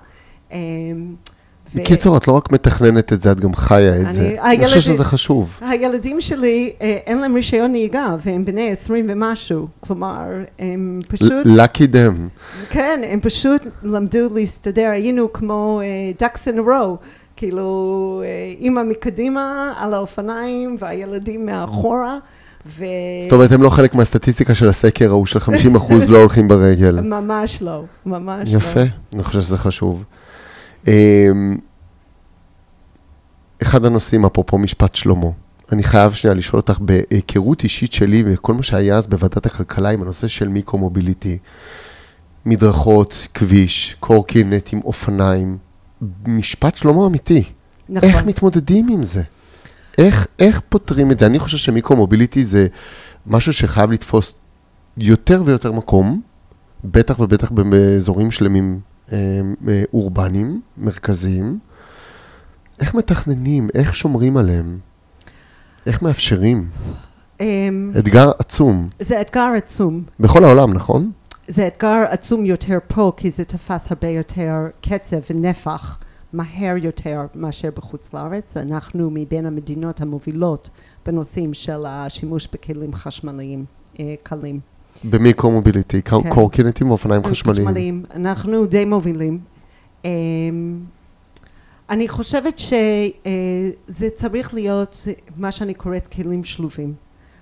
בקיצור, 1.75 2.16
את 2.16 2.28
לא 2.28 2.33
רק 2.33 2.52
מתכננת 2.52 3.12
את 3.12 3.21
זה, 3.21 3.33
את 3.33 3.40
גם 3.40 3.54
חיה 3.54 4.00
את 4.00 4.12
זה. 4.12 4.37
אני 4.42 4.66
חושב 4.66 4.80
שזה 4.80 5.04
חשוב. 5.04 5.59
הילדים 5.61 6.21
שלי, 6.21 6.73
אה, 6.83 6.99
אין 7.06 7.18
להם 7.18 7.35
רישיון 7.35 7.71
נהיגה, 7.71 8.16
והם 8.25 8.44
בני 8.44 8.71
עשרים 8.71 9.06
ומשהו. 9.09 9.68
כלומר, 9.80 10.18
הם 10.59 11.00
פשוט... 11.09 11.47
lucky 11.47 11.94
them. 11.94 12.40
כן, 12.71 13.00
הם 13.04 13.21
פשוט 13.21 13.62
למדו 13.83 14.35
להסתדר. 14.35 14.88
היינו 14.90 15.33
כמו 15.33 15.80
uh, 15.83 16.23
ducks 16.23 16.54
in 16.54 16.56
a 16.59 16.68
row. 16.68 17.06
כאילו, 17.37 18.23
uh, 18.25 18.61
אימא 18.61 18.83
מקדימה 18.83 19.73
על 19.76 19.94
האופניים 19.94 20.76
והילדים 20.78 21.47
מאחורה. 21.47 22.18
ו... 22.66 22.85
זאת 23.23 23.33
אומרת, 23.33 23.52
הם 23.52 23.62
לא 23.62 23.71
חלק 23.71 23.94
מהסטטיסטיקה 23.94 24.54
של 24.54 24.68
הסקר 24.68 25.09
ההוא 25.09 25.26
של 25.26 25.40
50 25.40 25.76
אחוז 25.76 26.09
לא 26.09 26.18
הולכים 26.18 26.49
ברגל. 26.49 27.00
ממש 27.21 27.62
לא, 27.62 27.85
ממש 28.06 28.49
יפה, 28.49 28.80
לא. 28.80 28.87
יפה, 28.87 28.94
אני 29.12 29.23
חושב 29.23 29.40
שזה 29.40 29.59
חשוב. 29.59 30.04
אמ, 30.88 31.56
אחד 33.62 33.84
הנושאים, 33.84 34.24
אפרופו 34.24 34.58
משפט 34.58 34.94
שלמה, 34.94 35.26
אני 35.72 35.82
חייב 35.82 36.12
שנייה 36.12 36.34
לשאול 36.34 36.60
אותך, 36.60 36.78
בהיכרות 36.80 37.64
אישית 37.64 37.92
שלי 37.92 38.24
וכל 38.26 38.54
מה 38.54 38.62
שהיה 38.62 38.96
אז 38.96 39.06
בוועדת 39.06 39.46
הכלכלה 39.46 39.90
עם 39.90 40.02
הנושא 40.02 40.28
של 40.28 40.48
מיקרו-מוביליטי, 40.48 41.38
מדרכות, 42.46 43.28
כביש, 43.34 43.96
קורקינטים, 44.00 44.80
אופניים. 44.84 45.58
משפט 46.26 46.76
שלמה 46.76 47.06
אמיתי. 47.06 47.44
נכון. 47.88 48.08
איך 48.08 48.24
מתמודדים 48.24 48.88
עם 48.88 49.02
זה? 49.02 49.22
איך, 49.98 50.26
איך 50.38 50.60
פותרים 50.68 51.10
את 51.10 51.18
זה? 51.18 51.26
אני 51.26 51.38
חושב 51.38 51.56
שמיקרו-מוביליטי 51.56 52.42
זה 52.42 52.66
משהו 53.26 53.52
שחייב 53.52 53.90
לתפוס 53.90 54.36
יותר 54.96 55.42
ויותר 55.44 55.72
מקום, 55.72 56.20
בטח 56.84 57.20
ובטח 57.20 57.50
באזורים 57.50 58.30
שלמים 58.30 58.80
אורבניים, 59.94 60.61
מרכזיים. 60.76 61.58
איך 62.80 62.94
מתכננים? 62.94 63.68
איך 63.75 63.96
שומרים 63.96 64.37
עליהם? 64.37 64.78
איך 65.87 66.02
מאפשרים? 66.02 66.70
אמ, 67.40 67.92
אתגר 67.99 68.30
עצום. 68.38 68.87
זה 69.00 69.20
אתגר 69.20 69.49
עצום. 69.56 70.02
בכל 70.20 70.44
העולם, 70.44 70.73
נכון? 70.73 71.11
זה 71.49 71.66
אתגר 71.66 72.04
עצום 72.08 72.44
יותר 72.44 72.78
פה, 72.88 73.12
כי 73.16 73.30
זה 73.30 73.44
תפס 73.44 73.84
הרבה 73.90 74.08
יותר 74.08 74.52
קצב 74.80 75.16
ונפח 75.30 75.99
מהר 76.32 76.76
יותר 76.76 77.20
מאשר 77.34 77.68
בחוץ 77.76 78.14
לארץ. 78.14 78.56
אנחנו 78.56 79.11
מבין 79.11 79.46
המדינות 79.46 80.00
המובילות 80.00 80.70
בנושאים 81.06 81.54
של 81.54 81.87
השימוש 81.87 82.49
בכלים 82.52 82.94
חשמליים 82.94 83.64
אה, 84.00 84.14
קלים. 84.23 84.61
במיקרו-מוביליטי, 85.11 86.02
כן. 86.02 86.30
קורקינטים 86.30 86.88
ואופניים 86.88 87.25
חשמליים. 87.25 87.66
חשמליים. 87.66 88.04
אנחנו 88.14 88.66
די 88.66 88.84
מובילים. 88.84 89.38
אמ, 90.04 90.11
אני 91.90 92.08
חושבת 92.08 92.58
שזה 92.58 94.11
צריך 94.14 94.54
להיות 94.54 94.96
מה 95.37 95.52
שאני 95.52 95.75
קוראת 95.75 96.06
כלים 96.06 96.44
שלובים. 96.44 96.94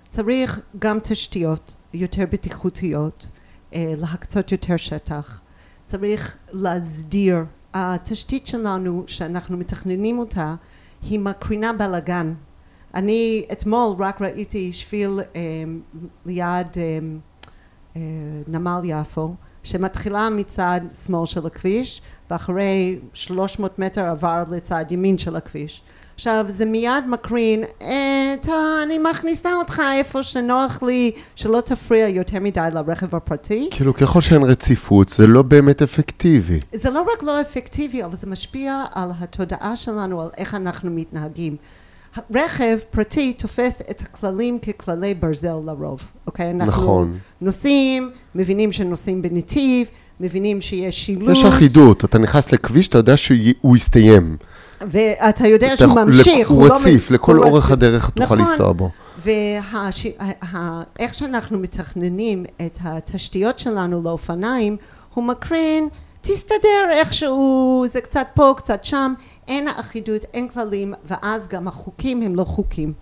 צריך 0.08 0.60
גם 0.78 0.98
תשתיות 1.02 1.76
יותר 1.94 2.24
בטיחותיות, 2.30 3.28
אה, 3.74 3.94
להקצות 3.98 4.52
יותר 4.52 4.76
שטח. 4.76 5.40
צריך 5.86 6.36
להסדיר. 6.52 7.36
התשתית 7.74 8.46
שלנו, 8.46 9.04
שאנחנו 9.06 9.56
מתכננים 9.56 10.18
אותה, 10.18 10.54
היא 11.02 11.20
מקרינה 11.20 11.72
בלאגן. 11.72 12.34
אני 12.94 13.44
אתמול 13.52 13.96
רק 13.98 14.22
ראיתי 14.22 14.72
שביל 14.72 15.20
אה, 15.36 15.40
ליד 16.26 16.66
אה, 16.76 16.82
אה, 16.82 16.98
נמל 18.48 18.80
יפו, 18.84 19.34
שמתחילה 19.62 20.28
מצד 20.30 20.80
שמאל 21.06 21.26
של 21.26 21.46
הכביש, 21.46 22.02
ואחרי 22.30 22.98
300 23.14 23.78
מטר 23.78 24.04
עבר 24.04 24.44
לצד 24.50 24.84
ימין 24.90 25.18
של 25.18 25.36
הכביש. 25.36 25.82
עכשיו 26.14 26.44
זה 26.48 26.64
מיד 26.64 27.04
מקרין, 27.08 27.64
"אה, 27.82 28.34
אתה, 28.40 28.52
אני 28.82 28.98
מכניסה 28.98 29.54
אותך 29.54 29.82
איפה 29.98 30.22
שנוח 30.22 30.82
לי, 30.82 31.10
שלא 31.34 31.60
תפריע 31.60 32.08
יותר 32.08 32.40
מדי 32.40 32.68
לרכב 32.72 33.14
הפרטי. 33.14 33.68
כאילו, 33.70 33.94
ככל 33.94 34.20
שאין 34.20 34.42
רציפות, 34.42 35.08
זה 35.08 35.26
לא 35.26 35.42
באמת 35.42 35.82
אפקטיבי. 35.82 36.60
זה 36.74 36.90
לא 36.90 37.04
רק 37.14 37.22
לא 37.22 37.40
אפקטיבי, 37.40 38.04
אבל 38.04 38.16
זה 38.16 38.26
משפיע 38.26 38.84
על 38.94 39.10
התודעה 39.20 39.76
שלנו, 39.76 40.22
על 40.22 40.28
איך 40.38 40.54
אנחנו 40.54 40.90
מתנהגים. 40.90 41.56
רכב 42.34 42.78
פרטי 42.90 43.32
תופס 43.32 43.80
את 43.90 44.00
הכללים 44.00 44.58
ככללי 44.58 45.14
ברזל 45.14 45.54
לרוב, 45.66 46.00
אוקיי? 46.26 46.50
אנחנו 46.50 46.82
נכון. 46.82 47.18
נוסעים, 47.40 48.10
מבינים 48.34 48.72
שנוסעים 48.72 49.22
בנתיב, 49.22 49.86
מבינים 50.20 50.60
שיש 50.60 51.06
שילוט. 51.06 51.30
יש 51.30 51.44
אחידות, 51.44 52.04
אתה 52.04 52.18
נכנס 52.18 52.52
לכביש, 52.52 52.88
אתה 52.88 52.98
יודע 52.98 53.16
שהוא 53.16 53.76
יסתיים. 53.76 54.36
ואתה 54.80 55.46
יודע 55.48 55.76
שהוא 55.76 55.94
ממשיך, 55.94 56.50
הוא 56.50 56.68
לא 56.68 56.74
רציף, 56.74 57.10
מ- 57.10 57.14
לכל 57.14 57.36
הוא 57.36 57.44
אורך 57.44 57.64
רציף. 57.64 57.72
הדרך 57.72 58.10
תוכל 58.10 58.24
נכון. 58.24 58.38
לנסוע 58.38 58.72
בו. 58.72 58.90
ואיך 59.18 61.14
שאנחנו 61.14 61.58
מתכננים 61.58 62.44
את 62.66 62.78
התשתיות 62.82 63.58
שלנו 63.58 64.02
לאופניים, 64.02 64.76
הוא 65.14 65.24
מקרין, 65.24 65.88
תסתדר 66.20 66.90
איכשהו, 66.92 67.84
זה 67.92 68.00
קצת 68.00 68.26
פה, 68.34 68.54
קצת 68.56 68.84
שם, 68.84 69.14
אין 69.48 69.68
אחידות, 69.68 70.24
אין 70.34 70.48
כללים, 70.48 70.94
ואז 71.04 71.48
גם 71.48 71.68
החוקים 71.68 72.22
הם 72.22 72.36
לא 72.36 72.44
חוקים. 72.44 72.92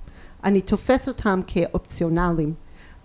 אני 0.45 0.61
תופס 0.61 1.09
אותם 1.09 1.41
כאופציונליים. 1.47 2.55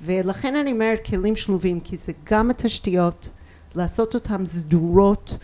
ולכן 0.02 0.56
אני 0.56 0.72
אומרת 0.72 1.00
כלים 1.06 1.36
שלובים, 1.36 1.80
כי 1.80 1.98
זה 1.98 2.12
גם 2.24 2.50
התשתיות, 2.50 3.30
לעשות 3.76 4.14
אותן 4.14 4.46
סדורות, 4.46 5.38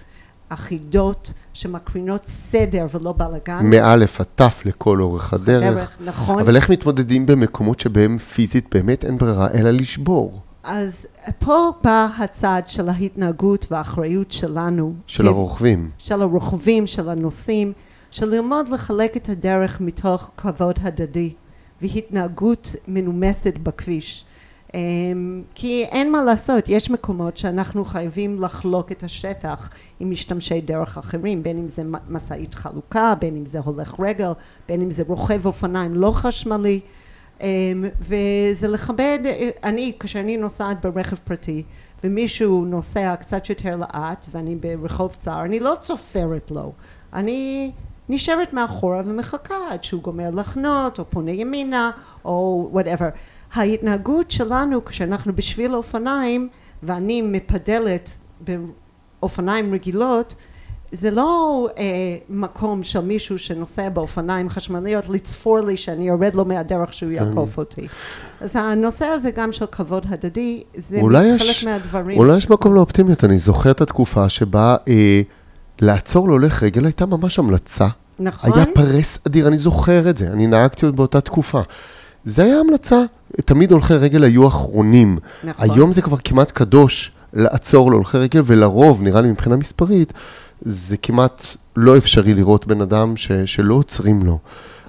אחידות, 0.50 1.34
שמקרינות 1.54 2.22
סדר 2.28 2.88
ולא 2.92 3.14
בלאגן. 3.18 3.60
מאלף 3.64 4.20
עד 4.20 4.26
תף 4.36 4.62
לכל 4.66 5.02
אורך 5.02 5.34
הדרך. 5.34 5.76
דרך, 5.76 5.98
נכון. 6.06 6.40
אבל 6.40 6.56
איך 6.56 6.70
מתמודדים 6.70 7.26
במקומות 7.26 7.80
שבהם 7.80 8.18
פיזית 8.18 8.76
באמת 8.76 9.06
אין 9.06 9.18
ברירה 9.18 9.48
אלא 9.54 9.72
לשבור? 9.72 10.42
אז 10.64 11.06
פה 11.40 11.70
בא 11.84 12.08
הצד 12.18 12.62
של 12.68 12.90
ההתנהגות 12.90 13.66
והאחריות 13.72 14.32
שלנו. 14.32 14.94
של 15.08 15.24
כ- 15.24 15.28
הרוכבים. 15.28 15.90
של 15.98 16.22
הרוכבים, 16.22 16.88
של 16.88 17.10
הנוסעים, 17.10 17.74
של 18.12 18.26
ללמוד 18.30 18.70
לחלק 18.70 19.18
את 19.18 19.30
הדרך 19.30 19.82
מתוך 19.82 20.30
כבוד 20.38 20.76
הדדי 20.82 21.34
והתנהגות 21.82 22.76
מנומסת 22.88 23.54
בכביש. 23.64 24.26
אמ, 24.74 25.44
כי 25.56 25.84
אין 25.84 26.12
מה 26.12 26.24
לעשות, 26.24 26.64
יש 26.70 26.90
מקומות 26.92 27.38
שאנחנו 27.38 27.86
חייבים 27.86 28.40
לחלוק 28.42 28.92
את 28.92 29.04
השטח 29.04 29.70
עם 30.00 30.12
משתמשי 30.12 30.62
דרך 30.62 30.98
אחרים, 30.98 31.44
בין 31.44 31.58
אם 31.58 31.68
זה 31.70 31.82
משאית 32.10 32.54
חלוקה, 32.56 33.14
בין 33.20 33.36
אם 33.36 33.46
זה 33.46 33.60
הולך 33.60 33.96
רגל, 34.00 34.32
בין 34.68 34.82
אם 34.82 34.92
זה 34.92 35.04
רוכב 35.08 35.46
אופניים 35.46 35.96
לא 35.96 36.12
חשמלי. 36.12 36.80
אמ, 37.42 37.86
וזה 38.00 38.68
לכבד, 38.68 39.20
אני, 39.64 39.94
כשאני 40.00 40.38
נוסעת 40.38 40.86
ברכב 40.86 41.16
פרטי 41.16 41.64
ומישהו 42.04 42.66
נוסע 42.66 43.16
קצת 43.16 43.50
יותר 43.50 43.76
לאט 43.76 44.26
ואני 44.32 44.56
ברחוב 44.56 45.16
צר, 45.20 45.42
אני 45.42 45.60
לא 45.60 45.76
צופרת 45.82 46.52
לו, 46.52 46.72
אני 47.14 47.72
נשארת 48.10 48.54
מאחורה 48.54 49.02
ומחכה 49.06 49.56
עד 49.72 49.84
שהוא 49.84 50.02
גומר 50.02 50.32
לחנות 50.32 51.00
או 51.00 51.06
פונה 51.10 51.32
ימינה 51.32 51.92
או 52.26 52.70
וואטאבר. 52.72 53.10
ההתנהגות 53.54 54.32
שלנו 54.32 54.86
כשאנחנו 54.86 55.36
בשביל 55.36 55.76
אופניים 55.76 56.50
ואני 56.84 57.22
מפדלת 57.22 58.18
באופניים 58.42 59.74
רגילות 59.74 60.36
זה 60.92 61.12
לא 61.12 61.68
אה, 61.78 61.84
מקום 62.30 62.84
של 62.84 63.00
מישהו 63.00 63.38
שנוסע 63.40 63.90
באופניים 63.90 64.50
חשמליות 64.50 65.10
לצפור 65.10 65.60
לי 65.60 65.78
שאני 65.78 66.08
יורד 66.08 66.36
לו 66.36 66.46
מהדרך 66.46 66.94
שהוא 66.94 67.12
יעקוף 67.12 67.58
אותי. 67.58 67.88
אז 68.42 68.56
הנושא 68.56 69.06
הזה 69.06 69.32
גם 69.32 69.52
של 69.52 69.66
כבוד 69.66 70.06
הדדי, 70.10 70.64
זה 70.78 71.00
חלק 71.12 71.42
יש- 71.42 71.64
מהדברים. 71.66 72.18
אולי 72.18 72.38
יש 72.38 72.50
מקום 72.50 72.76
לאופטימיות. 72.76 73.24
אני 73.24 73.38
זוכר 73.38 73.72
את 73.72 73.82
התקופה 73.82 74.30
שבה 74.30 74.76
אה, 74.88 75.22
לעצור 75.82 76.28
להולך 76.28 76.64
רגל 76.64 76.86
הייתה 76.86 77.06
ממש 77.06 77.40
המלצה. 77.40 77.88
נכון? 78.20 78.52
היה 78.56 78.66
פרס 78.74 79.20
אדיר, 79.28 79.48
אני 79.48 79.58
זוכר 79.58 80.10
את 80.10 80.18
זה, 80.18 80.28
אני 80.28 80.48
נהגתי 80.48 80.86
עוד 80.86 80.96
באותה 80.96 81.22
תקופה. 81.22 81.62
זה 82.24 82.44
היה 82.44 82.60
המלצה, 82.60 83.02
תמיד 83.46 83.72
הולכי 83.72 83.94
רגל 83.94 84.24
היו 84.24 84.48
אחרונים. 84.48 85.18
נכון. 85.44 85.70
היום 85.72 85.92
זה 85.92 86.02
כבר 86.02 86.18
כמעט 86.24 86.52
קדוש 86.52 87.12
לעצור 87.34 87.92
להולכי 87.92 88.18
רגל, 88.18 88.42
ולרוב, 88.46 89.04
נראה 89.04 89.22
לי 89.22 89.32
מבחינה 89.32 89.56
מספרית, 89.56 90.14
זה 90.62 90.98
כמעט 90.98 91.46
לא 91.76 91.98
אפשרי 91.98 92.34
לראות 92.34 92.68
בן 92.68 92.82
אדם 92.82 93.18
ש, 93.18 93.32
שלא 93.32 93.76
עוצרים 93.76 94.24
לו. 94.24 94.40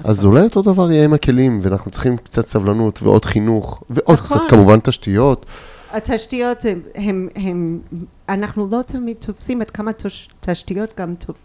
אז 0.05 0.25
אולי 0.25 0.43
אותו 0.43 0.63
דבר 0.63 0.91
יהיה 0.91 1.05
עם 1.05 1.13
הכלים, 1.13 1.61
ואנחנו 1.63 1.91
צריכים 1.91 2.17
קצת 2.17 2.47
סבלנות 2.47 3.03
ועוד 3.03 3.25
חינוך, 3.25 3.83
ועוד 3.91 4.19
נכון. 4.19 4.39
קצת 4.39 4.51
כמובן 4.51 4.81
תשתיות. 4.81 5.47
התשתיות 5.91 6.65
הם, 6.65 6.81
הם, 6.95 7.29
הם, 7.35 7.81
אנחנו 8.29 8.69
לא 8.71 8.83
תמיד 8.83 9.17
תופסים 9.17 9.61
עד 9.61 9.71
כמה 9.71 9.93
תש, 9.93 10.29
תשתיות 10.41 10.91
גם 10.99 11.15
תופ, 11.15 11.37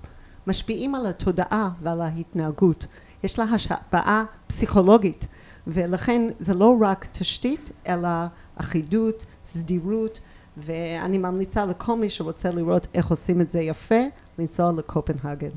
משפיעים 0.48 0.96
על 0.96 1.06
התודעה 1.06 1.70
ועל 1.84 2.02
ההתנהגות. 2.02 2.88
יש 3.24 3.40
לה 3.40 3.46
השפעה 3.46 4.24
פסיכולוגית, 4.48 5.28
ולכן 5.68 6.22
זה 6.40 6.54
לא 6.54 6.76
רק 6.82 7.08
תשתית, 7.12 7.72
אלא 7.88 8.10
אחידות, 8.58 9.26
סדירות, 9.48 10.20
ואני 10.58 11.18
ממליצה 11.18 11.66
לכל 11.66 11.98
מי 11.98 12.10
שרוצה 12.10 12.52
לראות 12.52 12.88
איך 12.94 13.08
עושים 13.08 13.42
את 13.42 13.52
זה 13.52 13.62
יפה, 13.62 14.02
לנסוע 14.40 14.72
לקופנהגן. 14.78 15.50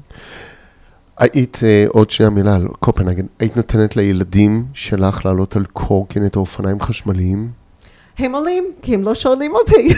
היית, 1.18 1.60
אה, 1.62 1.84
עוד 1.88 2.10
שנייה 2.10 2.30
מילה 2.30 2.54
על 2.54 2.68
קופנהגן, 2.68 3.26
היית 3.38 3.56
נותנת 3.56 3.96
לילדים 3.96 4.66
שלך 4.74 5.26
לעלות 5.26 5.56
על 5.56 5.64
קורקינט 5.72 6.36
או 6.36 6.40
אופניים 6.40 6.80
חשמליים? 6.80 7.50
הם 8.18 8.34
עולים, 8.34 8.64
כי 8.82 8.94
הם 8.94 9.02
לא 9.02 9.14
שואלים 9.14 9.52
אותי. 9.54 9.94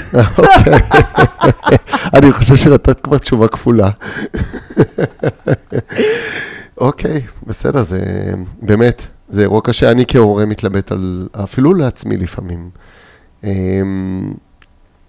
אני 2.16 2.32
חושב 2.32 2.56
שנתת 2.56 3.00
כבר 3.00 3.18
תשובה 3.18 3.48
כפולה. 3.48 3.90
אוקיי, 6.78 7.20
בסדר, 7.46 7.82
זה 7.82 8.00
באמת, 8.62 9.06
זה 9.28 9.40
אירוע 9.40 9.60
קשה. 9.64 9.90
אני 9.90 10.04
כהורה 10.08 10.46
מתלבט 10.46 10.92
על, 10.92 11.28
אפילו 11.32 11.74
לעצמי 11.74 12.16
לפעמים. 12.16 12.70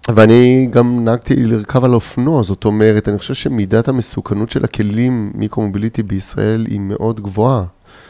ואני 0.09 0.67
גם 0.69 1.05
נהגתי 1.05 1.35
לרכב 1.35 1.83
על 1.83 1.93
אופנוע, 1.93 2.43
זאת 2.43 2.65
אומרת, 2.65 3.09
אני 3.09 3.17
חושב 3.17 3.33
שמידת 3.33 3.87
המסוכנות 3.87 4.49
של 4.49 4.63
הכלים 4.63 5.31
מיקרו-מוביליטי 5.35 6.03
בישראל 6.03 6.65
היא 6.69 6.79
מאוד 6.79 7.19
גבוהה. 7.21 7.65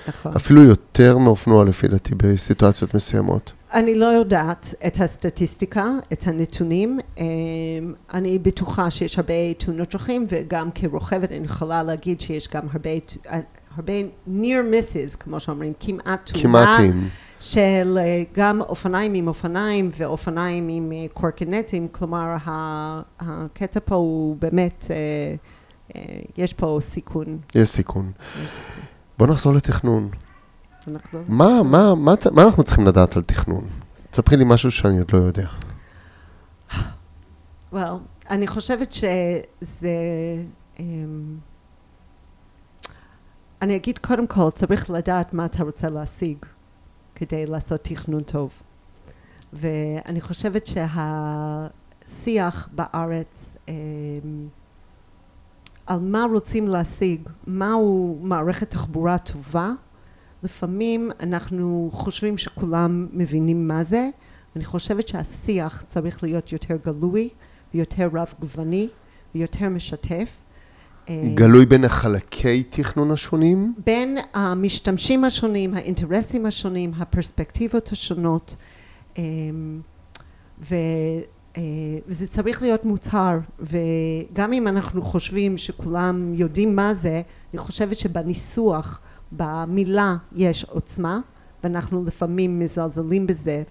נכון. 0.07 0.33
אפילו 0.35 0.63
יותר 0.63 1.17
מאופנוע 1.17 1.63
לפי 1.63 1.87
דעתי 1.87 2.15
בסיטואציות 2.15 2.93
מסוימות. 2.93 3.51
אני 3.73 3.95
לא 3.95 4.05
יודעת 4.05 4.73
את 4.87 5.01
הסטטיסטיקה, 5.01 5.85
את 6.13 6.27
הנתונים. 6.27 6.99
אמ, 7.17 7.23
אני 8.13 8.39
בטוחה 8.39 8.91
שיש 8.91 9.17
הרבה 9.17 9.53
תאונות 9.57 9.91
דרכים 9.91 10.25
וגם 10.29 10.69
כרוכבת 10.75 11.31
אני 11.31 11.45
יכולה 11.45 11.83
להגיד 11.83 12.21
שיש 12.21 12.47
גם 12.53 12.61
הרבה, 12.71 12.89
הרבה 13.77 13.93
near 14.27 14.63
misses, 14.73 15.17
כמו 15.19 15.39
שאומרים, 15.39 15.73
כמעט 15.79 16.31
תאונה. 16.31 16.43
כמעטים. 16.43 16.99
של 17.43 17.97
אה, 18.01 18.23
גם 18.33 18.61
אופניים 18.61 19.13
עם 19.13 19.27
אופניים 19.27 19.91
ואופניים 19.97 20.67
עם 20.69 20.91
אה, 20.91 21.05
קורקינטים, 21.13 21.87
כלומר 21.87 22.35
הקטע 23.19 23.79
פה 23.85 23.95
הוא 23.95 24.37
באמת, 24.39 24.85
אה, 24.89 25.95
יש 26.37 26.53
פה 26.53 26.77
סיכון. 26.81 27.37
יש 27.55 27.69
סיכון. 27.69 28.11
יש 28.43 28.51
סיכון. 28.51 28.83
בוא 29.17 29.27
נחזור 29.27 29.53
לתכנון. 29.53 30.09
מה, 30.87 31.63
מה, 31.63 31.95
מה, 31.95 32.13
מה 32.31 32.43
אנחנו 32.43 32.63
צריכים 32.63 32.85
לדעת 32.87 33.17
על 33.17 33.23
תכנון? 33.23 33.67
תספרי 34.11 34.37
לי 34.37 34.43
משהו 34.47 34.71
שאני 34.71 34.99
עוד 34.99 35.11
לא 35.13 35.17
יודע. 35.17 35.47
well, 37.73 37.77
אני 38.29 38.47
חושבת 38.47 38.93
שזה... 38.93 39.89
אמ, 40.79 41.37
אני 43.61 43.75
אגיד 43.75 43.97
קודם 43.97 44.27
כל, 44.27 44.49
צריך 44.55 44.89
לדעת 44.89 45.33
מה 45.33 45.45
אתה 45.45 45.63
רוצה 45.63 45.89
להשיג 45.89 46.37
כדי 47.15 47.45
לעשות 47.45 47.81
תכנון 47.83 48.19
טוב. 48.19 48.51
ואני 49.53 50.21
חושבת 50.21 50.65
שהשיח 52.05 52.69
בארץ 52.71 53.57
אמ, 53.67 53.73
על 55.85 55.99
מה 55.99 56.25
רוצים 56.31 56.67
להשיג, 56.67 57.21
מהו 57.47 58.19
מערכת 58.21 58.69
תחבורה 58.69 59.17
טובה, 59.17 59.71
לפעמים 60.43 61.11
אנחנו 61.19 61.89
חושבים 61.93 62.37
שכולם 62.37 63.07
מבינים 63.13 63.67
מה 63.67 63.83
זה, 63.83 64.09
אני 64.55 64.65
חושבת 64.65 65.07
שהשיח 65.07 65.83
צריך 65.87 66.23
להיות 66.23 66.51
יותר 66.51 66.75
גלוי 66.85 67.29
ויותר 67.73 68.09
רב 68.13 68.33
גווני 68.39 68.89
ויותר 69.35 69.69
משתף. 69.69 70.42
אה, 71.09 71.23
גלוי 71.35 71.65
בין 71.65 71.83
החלקי 71.83 72.63
תכנון 72.63 73.11
השונים? 73.11 73.73
בין 73.85 74.17
המשתמשים 74.33 75.23
השונים, 75.23 75.73
האינטרסים 75.73 76.45
השונים, 76.45 76.91
הפרספקטיבות 76.97 77.91
השונות, 77.91 78.55
אמ, 79.17 79.81
ו, 80.69 80.75
אה, 81.57 81.61
וזה 82.07 82.27
צריך 82.27 82.61
להיות 82.61 82.85
מוצהר, 82.85 83.39
וגם 83.59 84.53
אם 84.53 84.67
אנחנו 84.67 85.01
חושבים 85.01 85.57
שכולם 85.57 86.33
יודעים 86.33 86.75
מה 86.75 86.93
זה, 86.93 87.21
אני 87.53 87.57
חושבת 87.59 87.97
שבניסוח, 87.97 88.99
במילה 89.31 90.15
יש 90.35 90.63
עוצמה, 90.63 91.19
ואנחנו 91.63 92.03
לפעמים 92.05 92.59
מזלזלים 92.59 93.27
בזה, 93.27 93.63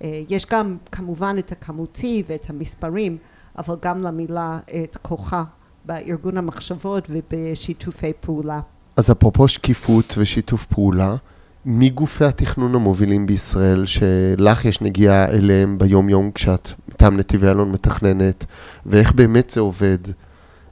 ויש 0.00 0.46
גם 0.46 0.76
כמובן 0.92 1.36
את 1.38 1.52
הכמותי 1.52 2.22
ואת 2.26 2.50
המספרים, 2.50 3.18
אבל 3.58 3.76
גם 3.82 4.02
למילה 4.02 4.58
את 4.84 4.96
כוחה 5.02 5.44
בארגון 5.86 6.36
המחשבות 6.36 7.08
ובשיתופי 7.10 8.12
פעולה. 8.20 8.60
אז 8.96 9.10
אפרופו 9.10 9.48
שקיפות 9.48 10.14
ושיתוף 10.18 10.64
פעולה, 10.64 11.16
מי 11.64 11.88
גופי 11.88 12.24
התכנון 12.24 12.74
המובילים 12.74 13.26
בישראל 13.26 13.84
שלך 13.84 14.64
יש 14.64 14.80
נגיעה 14.80 15.28
אליהם 15.28 15.78
ביום-יום 15.78 16.30
כשאת 16.34 16.68
מטעם 16.88 17.16
נתיבי 17.16 17.48
אלון 17.48 17.72
מתכננת, 17.72 18.44
ואיך 18.86 19.12
באמת 19.12 19.50
זה 19.50 19.60
עובד? 19.60 19.98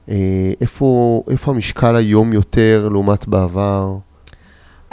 אה, 0.09 0.53
איפה, 0.61 1.23
איפה 1.29 1.51
המשקל 1.51 1.95
היום 1.95 2.33
יותר 2.33 2.89
לעומת 2.91 3.27
בעבר? 3.27 3.97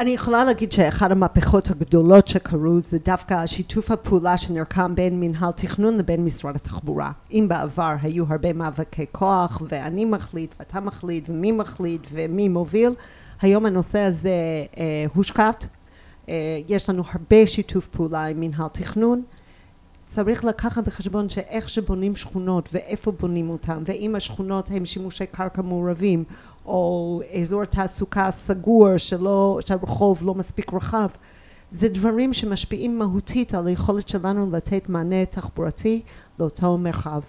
אני 0.03 0.11
יכולה 0.11 0.45
להגיד 0.45 0.73
שאחת 0.73 1.11
המהפכות 1.11 1.71
הגדולות 1.71 2.29
שקרו 2.29 2.81
זה 2.89 2.99
דווקא 3.05 3.47
שיתוף 3.47 3.91
הפעולה 3.91 4.39
שנרקם 4.39 4.95
בין 4.95 5.21
מנהל 5.21 5.53
תכנון 5.53 5.99
לבין 5.99 6.25
משרד 6.25 6.57
התחבורה. 6.57 7.13
אם 7.33 7.47
בעבר 7.49 7.95
היו 8.03 8.25
הרבה 8.29 8.53
מאבקי 8.53 9.07
כוח 9.13 9.63
ואני 9.69 10.05
מחליט 10.05 10.55
ואתה 10.59 10.81
מחליט 10.81 11.29
ומי 11.29 11.53
מחליט 11.53 12.07
ומי 12.13 12.49
מוביל, 12.49 12.95
היום 13.43 13.67
הנושא 13.67 13.99
הזה 13.99 14.31
אה, 14.79 15.05
הושקט. 15.15 15.67
אה, 16.29 16.35
יש 16.69 16.89
לנו 16.89 17.03
הרבה 17.13 17.47
שיתוף 17.47 17.87
פעולה 17.87 18.25
עם 18.25 18.41
מנהל 18.41 18.69
תכנון. 18.73 19.23
צריך 20.07 20.45
לקחת 20.45 20.85
בחשבון 20.85 21.29
שאיך 21.29 21.69
שבונים 21.69 22.17
שכונות 22.17 22.69
ואיפה 22.73 23.13
בונים 23.13 23.51
אותם 23.51 23.83
ואם 23.87 24.15
השכונות 24.15 24.71
הם 24.71 24.87
שימושי 24.87 25.27
קרקע 25.27 25.63
מעורבים 25.63 26.25
או 26.67 27.21
אזור 27.41 27.65
תעסוקה 27.65 28.31
סגור 28.31 28.97
שלא, 28.97 29.59
שהרחוב 29.67 30.23
לא 30.27 30.35
מספיק 30.35 30.73
רחב 30.73 31.09
זה 31.73 31.89
דברים 31.89 32.33
שמשפיעים 32.33 32.99
מהותית 32.99 33.55
על 33.55 33.67
היכולת 33.67 34.09
שלנו 34.09 34.51
לתת 34.53 34.89
מענה 34.89 35.27
תחבורתי 35.27 36.03
לאותו 36.39 36.79
מרחב. 36.79 37.21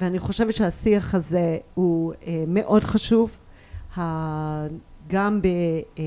ואני 0.00 0.18
חושבת 0.18 0.54
שהשיח 0.54 1.14
הזה 1.14 1.58
הוא 1.74 2.12
אה, 2.26 2.44
מאוד 2.48 2.84
חשוב. 2.84 3.36
גם 5.08 5.42
ב... 5.42 5.46
אה, 5.98 6.04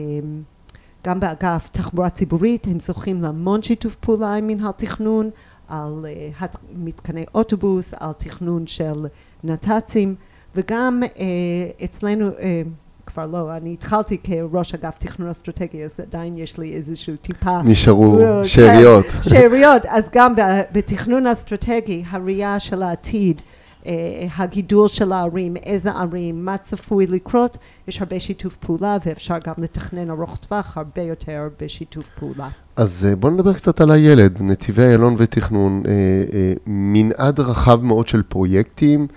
גם 1.04 1.20
באגף 1.20 1.70
תחבורה 1.72 2.10
ציבורית 2.10 2.68
הם 2.68 2.80
זוכים 2.80 3.22
להמון 3.22 3.62
שיתוף 3.62 3.96
פעולה 3.96 4.34
עם 4.34 4.48
מנהל 4.48 4.72
תכנון 4.72 5.30
על 5.68 6.06
אה, 6.06 6.48
מתקני 6.76 7.26
אוטובוס, 7.36 7.94
על 8.00 8.12
תכנון 8.12 8.68
של 8.68 9.08
נת"צים 9.44 10.16
וגם 10.56 11.04
אה, 11.20 11.86
אצלנו 11.86 12.30
אה, 12.40 12.62
כבר 13.06 13.28
לא, 13.28 13.58
אני 13.58 13.74
התחלתי 13.74 14.18
כראש 14.24 14.74
אגף 14.74 14.98
תכנון 14.98 15.30
אסטרטגי 15.30 15.84
אז 15.84 16.00
עדיין 16.00 16.38
יש 16.38 16.58
לי 16.58 16.74
איזשהו 16.74 17.16
טיפה 17.16 17.62
נשארו 17.62 18.18
כן, 18.20 18.44
שאריות. 18.44 19.06
שאריות, 19.30 19.86
אז 19.86 20.04
גם 20.14 20.34
בתכנון 20.72 21.28
אסטרטגי 21.28 22.04
הראייה 22.10 22.60
של 22.60 22.84
העתיד 22.84 23.42
אה, 23.86 24.28
הגידול 24.38 24.88
של 24.88 25.12
הערים, 25.12 25.58
איזה 25.58 25.92
ערים, 25.92 26.46
מה 26.46 26.58
צפוי 26.58 27.08
לקרות, 27.08 27.58
יש 27.88 28.02
הרבה 28.02 28.20
שיתוף 28.20 28.56
פעולה 28.56 28.98
ואפשר 29.06 29.38
גם 29.46 29.54
לתכנן 29.58 30.10
ארוך 30.10 30.38
טווח 30.38 30.78
הרבה 30.78 31.02
יותר 31.02 31.50
בשיתוף 31.62 32.10
פעולה. 32.20 32.50
אז 32.76 33.08
אה, 33.10 33.16
בואו 33.16 33.34
נדבר 33.34 33.54
קצת 33.54 33.82
על 33.82 33.92
הילד, 33.92 34.42
נתיבי 34.42 34.84
איילון 34.84 35.16
ותכנון, 35.18 35.84
אה, 35.88 35.92
אה, 36.34 36.54
מנעד 36.68 37.40
רחב 37.40 37.84
מאוד 37.84 38.08
של 38.08 38.24
פרויקטים, 38.24 39.08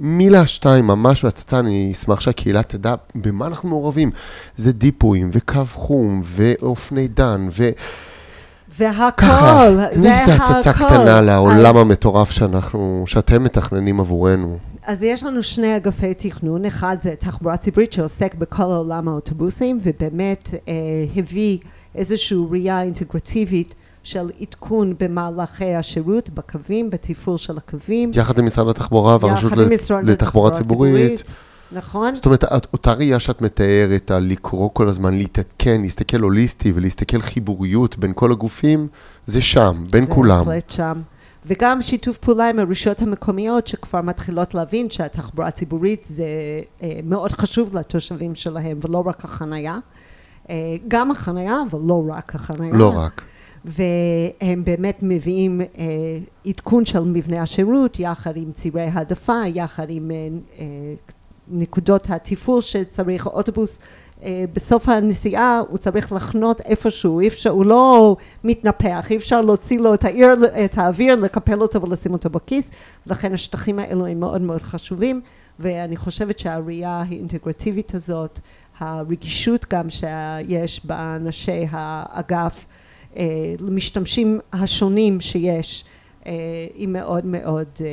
מילה 0.00 0.46
שתיים 0.46 0.86
ממש 0.86 1.24
בהצצה, 1.24 1.58
אני 1.58 1.90
אשמח 1.92 2.20
שהקהילה 2.20 2.62
תדע 2.62 2.94
במה 3.14 3.46
אנחנו 3.46 3.68
מעורבים. 3.68 4.10
זה 4.56 4.72
דיפויים 4.72 5.30
וקו 5.32 5.60
חום 5.72 6.20
ואופני 6.24 7.08
דן 7.08 7.48
ו... 7.58 7.68
והכל, 8.78 9.10
ככה, 9.16 9.66
איזה 9.90 10.08
והכל. 10.08 10.42
הצצה 10.54 10.72
קטנה 10.72 11.20
לעולם 11.22 11.76
אז- 11.76 11.82
המטורף 11.82 12.30
שאנחנו, 12.30 13.04
שאתם 13.06 13.44
מתכננים 13.44 14.00
עבורנו. 14.00 14.58
אז 14.86 15.02
יש 15.02 15.24
לנו 15.24 15.42
שני 15.42 15.76
אגפי 15.76 16.14
תכנון, 16.14 16.64
אחד 16.64 16.96
זה 17.02 17.14
תחבורה 17.18 17.56
ציבורית 17.56 17.92
שעוסק 17.92 18.34
בכל 18.34 18.62
עולם 18.62 19.08
האוטובוסים 19.08 19.80
ובאמת 19.82 20.50
אה, 20.68 20.72
הביא 21.16 21.58
איזושהי 21.94 22.38
ראייה 22.50 22.82
אינטגרטיבית 22.82 23.74
של 24.06 24.30
עדכון 24.40 24.94
במהלכי 25.00 25.74
השירות, 25.74 26.30
בקווים, 26.30 26.90
בתפעול 26.90 27.38
של 27.38 27.56
הקווים. 27.56 28.10
יחד 28.14 28.38
עם 28.38 28.46
משרד 28.46 28.68
התחבורה 28.68 29.18
והרשות 29.20 29.52
לתחבורה 30.02 30.50
ציבורית. 30.50 31.30
נכון? 31.72 32.14
זאת 32.14 32.26
אומרת, 32.26 32.44
אותה 32.72 32.92
ראייה 32.92 33.20
שאת 33.20 33.40
מתארת, 33.40 34.10
על 34.10 34.22
לקרוא 34.22 34.70
כל 34.72 34.88
הזמן, 34.88 35.14
להתעדכן, 35.14 35.82
להסתכל 35.82 36.20
הוליסטי 36.20 36.72
ולהסתכל 36.74 37.20
חיבוריות 37.20 37.98
בין 37.98 38.12
כל 38.14 38.32
הגופים, 38.32 38.88
זה 39.26 39.42
שם, 39.42 39.84
בין 39.90 40.06
זה 40.06 40.12
כולם. 40.12 40.44
בהחלט 40.44 40.70
שם. 40.70 41.00
וגם 41.46 41.82
שיתוף 41.82 42.16
פעולה 42.16 42.50
עם 42.50 42.58
הרשויות 42.58 43.02
המקומיות 43.02 43.66
שכבר 43.66 44.00
מתחילות 44.00 44.54
להבין 44.54 44.90
שהתחבורה 44.90 45.48
הציבורית 45.48 46.06
זה 46.08 46.24
אה, 46.82 47.00
מאוד 47.04 47.32
חשוב 47.32 47.76
לתושבים 47.76 48.34
שלהם 48.34 48.78
ולא 48.82 49.02
רק 49.06 49.24
החנייה. 49.24 49.78
אה, 50.50 50.76
גם 50.88 51.10
החנייה 51.10 51.56
אבל 51.70 51.78
לא 51.86 52.04
רק 52.08 52.34
החנייה. 52.34 52.74
לא 52.74 52.92
רק. 52.96 53.22
והם 53.66 54.64
באמת 54.64 54.98
מביאים 55.02 55.60
אה, 55.60 55.86
עדכון 56.46 56.84
של 56.84 57.00
מבנה 57.00 57.42
השירות 57.42 58.00
יחד 58.00 58.36
עם 58.36 58.52
צירי 58.52 58.82
העדפה, 58.82 59.40
יחד 59.54 59.86
עם 59.90 60.10
אה, 60.10 60.28
אה, 60.58 60.94
נקודות 61.48 62.10
התפעול 62.10 62.60
שצריך 62.60 63.26
אוטובוס 63.26 63.78
אה, 64.22 64.44
בסוף 64.52 64.88
הנסיעה 64.88 65.62
הוא 65.68 65.78
צריך 65.78 66.12
לחנות 66.12 66.60
איפשהו, 66.60 67.20
אי 67.20 67.28
אפשר, 67.28 67.50
הוא 67.50 67.64
לא 67.66 68.16
מתנפח, 68.44 69.06
אי 69.10 69.16
אפשר 69.16 69.40
להוציא 69.40 69.78
לו 69.78 69.94
את, 69.94 70.04
העיר, 70.04 70.28
את 70.64 70.78
האוויר, 70.78 71.16
לקפל 71.16 71.62
אותו 71.62 71.82
ולשים 71.82 72.12
אותו 72.12 72.30
בכיס, 72.30 72.70
לכן 73.06 73.34
השטחים 73.34 73.78
האלו 73.78 74.06
הם 74.06 74.20
מאוד 74.20 74.40
מאוד 74.40 74.62
חשובים 74.62 75.20
ואני 75.58 75.96
חושבת 75.96 76.38
שהראייה 76.38 77.04
האינטגרטיבית 77.08 77.94
הזאת, 77.94 78.40
הרגישות 78.78 79.66
גם 79.70 79.90
שיש 79.90 80.86
באנשי 80.86 81.66
האגף 81.70 82.64
למשתמשים 83.60 84.40
השונים 84.52 85.20
שיש 85.20 85.84
אה, 86.26 86.32
היא 86.74 86.88
מאוד 86.88 87.26
מאוד 87.26 87.68
אה, 87.80 87.86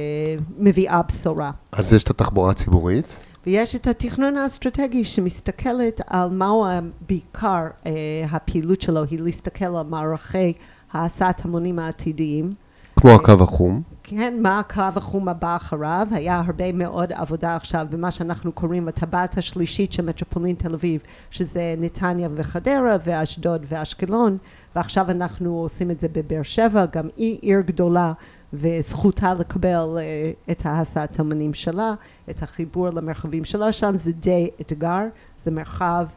מביאה 0.58 1.02
בשורה. 1.02 1.52
אז 1.72 1.94
יש 1.94 2.04
את 2.04 2.10
התחבורה 2.10 2.52
הציבורית, 2.52 3.16
ויש 3.46 3.76
את 3.76 3.88
התכנון 3.88 4.38
האסטרטגי 4.38 5.06
שמסתכלת 5.06 6.02
על 6.08 6.30
מהו 6.30 6.66
בעיקר 7.10 7.68
אה, 7.86 7.92
הפעילות 8.32 8.82
שלו, 8.82 9.04
היא 9.04 9.20
להסתכל 9.22 9.66
על 9.66 9.86
מערכי 9.90 10.54
ההסעת 10.94 11.46
המונים 11.46 11.80
העתידיים. 11.80 12.54
כמו 12.96 13.12
הקו 13.12 13.34
החום. 13.40 13.82
כן, 14.06 14.42
מה 14.42 14.60
הקו 14.60 14.82
החום 14.96 15.30
הבא 15.30 15.56
אחריו, 15.56 16.08
היה 16.12 16.42
הרבה 16.46 16.72
מאוד 16.72 17.12
עבודה 17.12 17.56
עכשיו 17.56 17.88
במה 17.90 18.12
שאנחנו 18.12 18.52
קוראים 18.52 18.88
הטבעת 18.88 19.38
השלישית 19.38 19.94
של 19.94 20.06
מטרופולין 20.06 20.56
תל 20.56 20.74
אביב, 20.74 21.02
שזה 21.32 21.76
נתניה 21.78 22.30
וחדרה 22.36 22.98
ואשדוד 23.06 23.66
ואשקלון, 23.68 24.38
ועכשיו 24.76 25.12
אנחנו 25.12 25.58
עושים 25.58 25.92
את 25.92 26.00
זה 26.00 26.08
בבאר 26.08 26.44
שבע, 26.44 26.86
גם 26.86 27.08
היא 27.16 27.40
עיר 27.42 27.62
גדולה 27.62 28.14
וזכותה 28.54 29.34
לקבל 29.34 29.98
uh, 29.98 30.52
את 30.52 30.66
ההסעת 30.66 31.20
המונים 31.20 31.54
שלה, 31.54 31.94
את 32.30 32.44
החיבור 32.44 32.90
למרחבים 32.90 33.46
שלה. 33.46 33.72
שם, 33.72 33.96
זה 33.96 34.12
די 34.12 34.50
אתגר, 34.62 35.04
זה 35.44 35.52
מרחב 35.52 36.08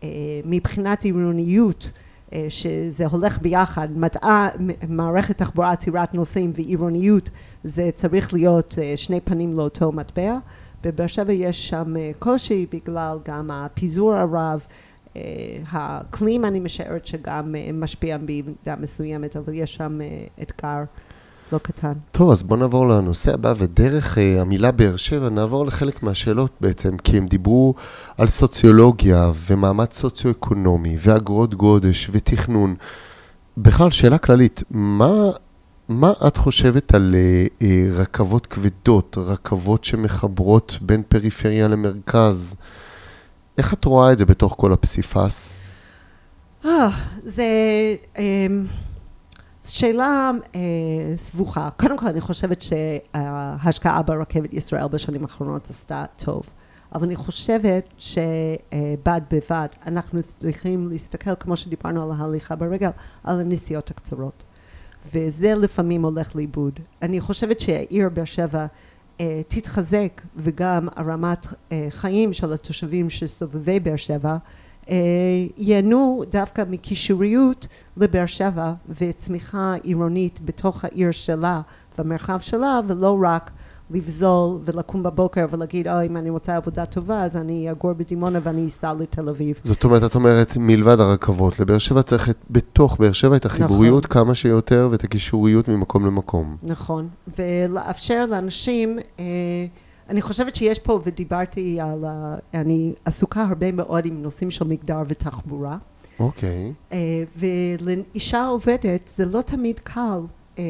uh, 0.00 0.04
מבחינת 0.44 1.04
עירוניות 1.04 1.92
שזה 2.48 3.06
הולך 3.06 3.38
ביחד, 3.42 3.88
מדעה, 3.96 4.48
מערכת 4.88 5.38
תחבורה 5.38 5.70
עתירת 5.70 6.14
נוסעים 6.14 6.52
ועירוניות 6.54 7.30
זה 7.64 7.90
צריך 7.94 8.34
להיות 8.34 8.78
אה, 8.82 8.96
שני 8.96 9.20
פנים 9.20 9.54
לאותו 9.56 9.92
מטבע. 9.92 10.38
בבאר 10.82 11.06
שבע 11.06 11.32
יש 11.32 11.68
שם 11.68 11.96
אה, 11.96 12.10
קושי 12.18 12.66
בגלל 12.72 13.18
גם 13.24 13.50
הפיזור 13.50 14.14
הרב, 14.14 14.66
האקלים 15.70 16.44
אני 16.44 16.60
משערת 16.60 17.06
שגם 17.06 17.54
משפיע 17.72 18.18
במידה 18.18 18.76
מסוימת, 18.80 19.36
אבל 19.36 19.54
יש 19.54 19.74
שם 19.74 19.98
אתגר 20.42 20.84
לא 21.52 21.58
קטן. 21.58 21.92
טוב, 22.12 22.30
אז 22.30 22.42
בואו 22.42 22.60
נעבור 22.60 22.88
לנושא 22.88 23.34
הבא, 23.34 23.54
ודרך 23.56 24.18
uh, 24.18 24.40
המילה 24.40 24.72
באר 24.72 24.96
שבע 24.96 25.28
נעבור 25.28 25.66
לחלק 25.66 26.02
מהשאלות 26.02 26.50
בעצם, 26.60 26.96
כי 26.96 27.16
הם 27.16 27.26
דיברו 27.26 27.74
על 28.18 28.28
סוציולוגיה 28.28 29.32
ומעמד 29.46 29.92
סוציו-אקונומי, 29.92 30.96
ואגרות 31.00 31.54
גודש 31.54 32.08
ותכנון. 32.12 32.74
בכלל, 33.56 33.90
שאלה 33.90 34.18
כללית, 34.18 34.62
מה, 34.70 35.30
מה 35.88 36.12
את 36.26 36.36
חושבת 36.36 36.94
על 36.94 37.14
uh, 37.14 37.62
uh, 37.62 37.64
רכבות 37.92 38.46
כבדות, 38.46 39.18
רכבות 39.20 39.84
שמחברות 39.84 40.78
בין 40.80 41.02
פריפריה 41.08 41.68
למרכז? 41.68 42.56
איך 43.58 43.74
את 43.74 43.84
רואה 43.84 44.12
את 44.12 44.18
זה 44.18 44.24
בתוך 44.24 44.54
כל 44.58 44.72
הפסיפס? 44.72 45.56
אה, 46.64 46.88
זה... 47.24 47.44
Um... 48.16 48.87
שאלה 49.68 50.30
אה, 50.54 50.60
סבוכה. 51.16 51.68
קודם 51.76 51.98
כל 51.98 52.06
אני 52.06 52.20
חושבת 52.20 52.62
שההשקעה 52.62 54.02
ברכבת 54.02 54.52
ישראל 54.52 54.86
בשנים 54.86 55.22
האחרונות 55.22 55.70
עשתה 55.70 56.04
טוב. 56.24 56.42
אבל 56.94 57.06
אני 57.06 57.16
חושבת 57.16 57.84
שבד 57.98 59.20
בבד 59.30 59.68
אנחנו 59.86 60.20
צריכים 60.22 60.88
להסתכל, 60.88 61.34
כמו 61.40 61.56
שדיברנו 61.56 62.04
על 62.04 62.20
ההליכה 62.20 62.56
ברגל, 62.56 62.90
על 63.24 63.40
הנסיעות 63.40 63.90
הקצרות. 63.90 64.44
וזה 65.14 65.54
לפעמים 65.54 66.04
הולך 66.04 66.36
לאיבוד. 66.36 66.80
אני 67.02 67.20
חושבת 67.20 67.60
שהעיר 67.60 68.08
באר 68.08 68.24
שבע 68.24 68.66
אה, 69.20 69.40
תתחזק 69.48 70.22
וגם 70.36 70.88
הרמת 70.96 71.46
אה, 71.72 71.86
חיים 71.90 72.32
של 72.32 72.52
התושבים 72.52 73.10
שסובבי 73.10 73.80
באר 73.80 73.96
שבע 73.96 74.36
ייהנו 75.56 76.22
דווקא 76.30 76.62
מקישוריות 76.70 77.66
לבאר 77.96 78.26
שבע 78.26 78.72
וצמיחה 79.00 79.74
עירונית 79.82 80.40
בתוך 80.44 80.84
העיר 80.84 81.10
שלה 81.10 81.60
במרחב 81.98 82.38
שלה 82.40 82.80
ולא 82.86 83.18
רק 83.22 83.50
לבזול 83.90 84.60
ולקום 84.64 85.02
בבוקר 85.02 85.46
ולהגיד 85.50 85.88
אוי 85.88 86.06
אם 86.06 86.16
אני 86.16 86.30
רוצה 86.30 86.56
עבודה 86.56 86.86
טובה 86.86 87.24
אז 87.24 87.36
אני 87.36 87.70
אגור 87.70 87.92
בדימונה 87.92 88.38
ואני 88.42 88.66
אסע 88.66 88.94
לתל 88.94 89.28
אביב. 89.28 89.60
זאת 89.64 89.84
אומרת 89.84 90.04
את 90.04 90.14
אומרת 90.14 90.56
מלבד 90.56 91.00
הרכבות 91.00 91.60
לבאר 91.60 91.78
שבע 91.78 92.02
צריך 92.02 92.30
את, 92.30 92.36
בתוך 92.50 92.96
באר 92.98 93.12
שבע 93.12 93.36
את 93.36 93.44
החיבוריות 93.44 94.04
נכון. 94.04 94.24
כמה 94.24 94.34
שיותר 94.34 94.88
ואת 94.90 95.04
הקישוריות 95.04 95.68
ממקום 95.68 96.06
למקום. 96.06 96.56
נכון 96.62 97.08
ולאפשר 97.38 98.26
לאנשים 98.26 98.98
אה, 99.18 99.24
אני 100.08 100.22
חושבת 100.22 100.54
שיש 100.54 100.78
פה, 100.78 101.00
ודיברתי 101.04 101.80
על, 101.80 102.04
אני 102.54 102.92
עסוקה 103.04 103.42
הרבה 103.42 103.72
מאוד 103.72 104.06
עם 104.06 104.22
נושאים 104.22 104.50
של 104.50 104.64
מגדר 104.64 105.02
ותחבורה. 105.06 105.78
אוקיי. 106.20 106.72
Okay. 106.90 106.92
Uh, 106.92 106.94
ולאישה 107.38 108.46
עובדת 108.46 109.10
זה 109.16 109.24
לא 109.24 109.40
תמיד 109.42 109.78
קל 109.78 110.20
uh, 110.56 110.60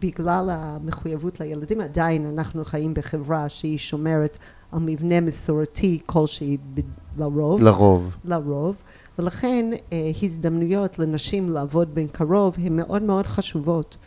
בגלל 0.00 0.48
המחויבות 0.52 1.40
לילדים. 1.40 1.80
עדיין 1.80 2.26
אנחנו 2.26 2.64
חיים 2.64 2.94
בחברה 2.94 3.48
שהיא 3.48 3.78
שומרת 3.78 4.38
על 4.72 4.80
מבנה 4.80 5.20
מסורתי 5.20 6.00
כלשהי 6.06 6.56
לרוב. 7.18 7.62
לרוב. 7.62 8.16
לרוב. 8.24 8.76
ולכן 9.18 9.70
uh, 9.72 9.94
הזדמנויות 10.22 10.98
לנשים 10.98 11.50
לעבוד 11.50 11.94
בין 11.94 12.08
קרוב 12.08 12.56
הן 12.62 12.76
מאוד 12.76 13.02
מאוד 13.02 13.26
חשובות. 13.26 13.98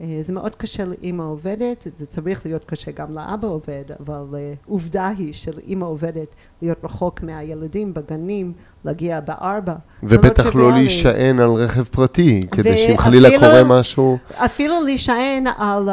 אה, 0.00 0.18
זה 0.22 0.32
מאוד 0.32 0.54
קשה 0.54 0.84
לאימא 0.84 1.22
עובדת, 1.22 1.86
זה 1.98 2.06
צריך 2.06 2.46
להיות 2.46 2.64
קשה 2.64 2.90
גם 2.90 3.12
לאבא 3.14 3.48
עובד, 3.48 3.84
אבל 4.00 4.24
אה, 4.34 4.54
עובדה 4.66 5.08
היא 5.08 5.34
שלאימא 5.34 5.84
עובדת 5.84 6.34
להיות 6.62 6.78
רחוק 6.84 7.22
מהילדים 7.22 7.94
בגנים, 7.94 8.52
להגיע 8.84 9.20
בארבע. 9.20 9.72
לא 9.72 9.78
ובטח 10.02 10.54
לא, 10.54 10.60
לא 10.60 10.72
להישען 10.72 11.40
על 11.40 11.50
רכב 11.50 11.82
פרטי, 11.82 12.46
כדי 12.52 12.78
שאם 12.78 12.98
חלילה 12.98 13.28
קורה 13.38 13.64
משהו... 13.64 14.18
אפילו 14.36 14.82
להישען 14.82 15.46
על 15.56 15.88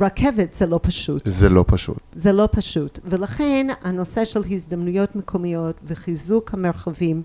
רכבת 0.00 0.54
זה 0.54 0.66
לא 0.66 0.80
פשוט. 0.82 1.22
זה 1.24 1.48
לא 1.48 1.64
פשוט. 1.66 1.98
זה 2.16 2.32
לא 2.32 2.48
פשוט, 2.52 2.98
ולכן 3.04 3.66
הנושא 3.82 4.24
של 4.24 4.42
הזדמנויות 4.50 5.16
מקומיות 5.16 5.76
וחיזוק 5.86 6.54
המרחבים, 6.54 7.22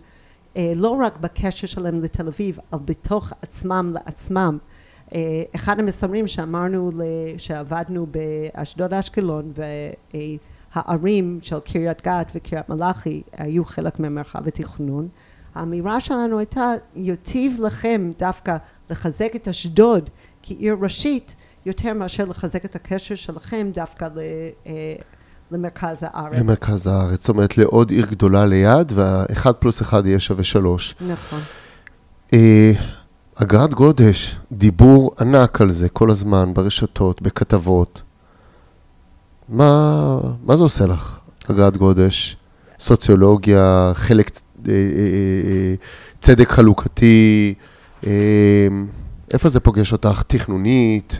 אה, 0.58 0.72
לא 0.76 0.90
רק 0.90 1.18
בקשר 1.22 1.68
שלהם 1.68 2.02
לתל 2.04 2.28
אביב, 2.28 2.60
אבל 2.74 2.82
בתוך 2.86 3.34
עצמם 3.42 3.94
לעצמם. 3.94 4.58
אה, 5.14 5.44
אחד 5.56 5.80
המסמרים 5.80 6.28
שאמרנו, 6.28 6.92
שעבדנו 7.38 8.08
באשדוד 8.12 8.94
אשקלון 8.94 9.52
והערים 10.76 11.40
של 11.42 11.60
קריית 11.60 12.02
גת 12.06 12.32
וקריית 12.36 12.70
מלאכי 12.70 13.22
היו 13.38 13.66
חלק 13.66 14.00
ממרחב 14.00 14.48
התכנון, 14.48 15.08
האמירה 15.56 16.00
שלנו 16.00 16.40
הייתה 16.40 16.74
יטיב 16.96 17.60
לכם 17.62 18.12
דווקא 18.20 18.58
לחזק 18.90 19.32
את 19.36 19.48
אשדוד 19.48 20.10
כעיר 20.44 20.76
ראשית 20.82 21.36
יותר 21.66 21.94
מאשר 21.94 22.26
לחזק 22.26 22.66
את 22.66 22.76
הקשר 22.76 23.16
שלכם 23.16 23.70
דווקא 23.74 24.08
ל... 24.16 24.20
אה, 24.68 24.96
למרכז 25.52 25.98
הארץ. 26.02 26.40
למרכז 26.40 26.88
הארץ, 26.88 27.20
זאת 27.20 27.30
אומרת 27.30 27.58
לעוד 27.58 27.90
עיר 27.90 28.06
גדולה 28.06 28.46
ליד, 28.46 28.92
והאחד 28.96 29.52
פלוס 29.52 29.82
אחד 29.82 30.06
יהיה 30.06 30.20
שווה 30.20 30.44
שלוש. 30.44 30.96
נכון. 31.02 31.40
אגרת 33.44 33.74
גודש, 33.74 34.36
דיבור 34.52 35.12
ענק 35.20 35.62
על 35.62 35.72
זה 35.72 35.90
כל 35.90 36.12
הזמן, 36.12 36.54
ברשתות, 36.54 37.22
בכתבות. 37.22 38.02
מה, 39.50 40.20
מה 40.44 40.56
זה 40.56 40.64
עושה 40.64 40.86
לך, 40.86 41.20
אגרת 41.52 41.78
גודש? 41.78 42.38
סוציולוגיה, 42.80 43.92
חלק, 43.96 44.32
אה, 44.68 44.72
אה, 44.72 44.78
אה, 45.46 45.76
צדק 46.20 46.50
חלוקתי, 46.50 47.54
איפה 49.34 49.50
זה 49.50 49.60
פוגש 49.60 49.92
אותך? 49.92 50.24
תכנונית? 50.28 51.20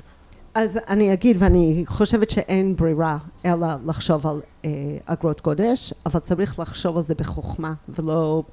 אז 0.54 0.80
אני 0.90 1.14
אגיד, 1.14 1.38
ואני 1.40 1.84
חושבת 1.88 2.30
שאין 2.30 2.76
ברירה 2.76 3.18
אלא 3.46 3.68
לחשוב 3.86 4.28
על 4.28 4.42
אגרות 5.06 5.42
גודש, 5.42 5.94
אבל 6.06 6.20
צריך 6.20 6.60
לחשוב 6.60 6.98
על 6.98 7.04
זה 7.04 7.16
בחוכמה 7.16 7.74
ולא 7.90 8.44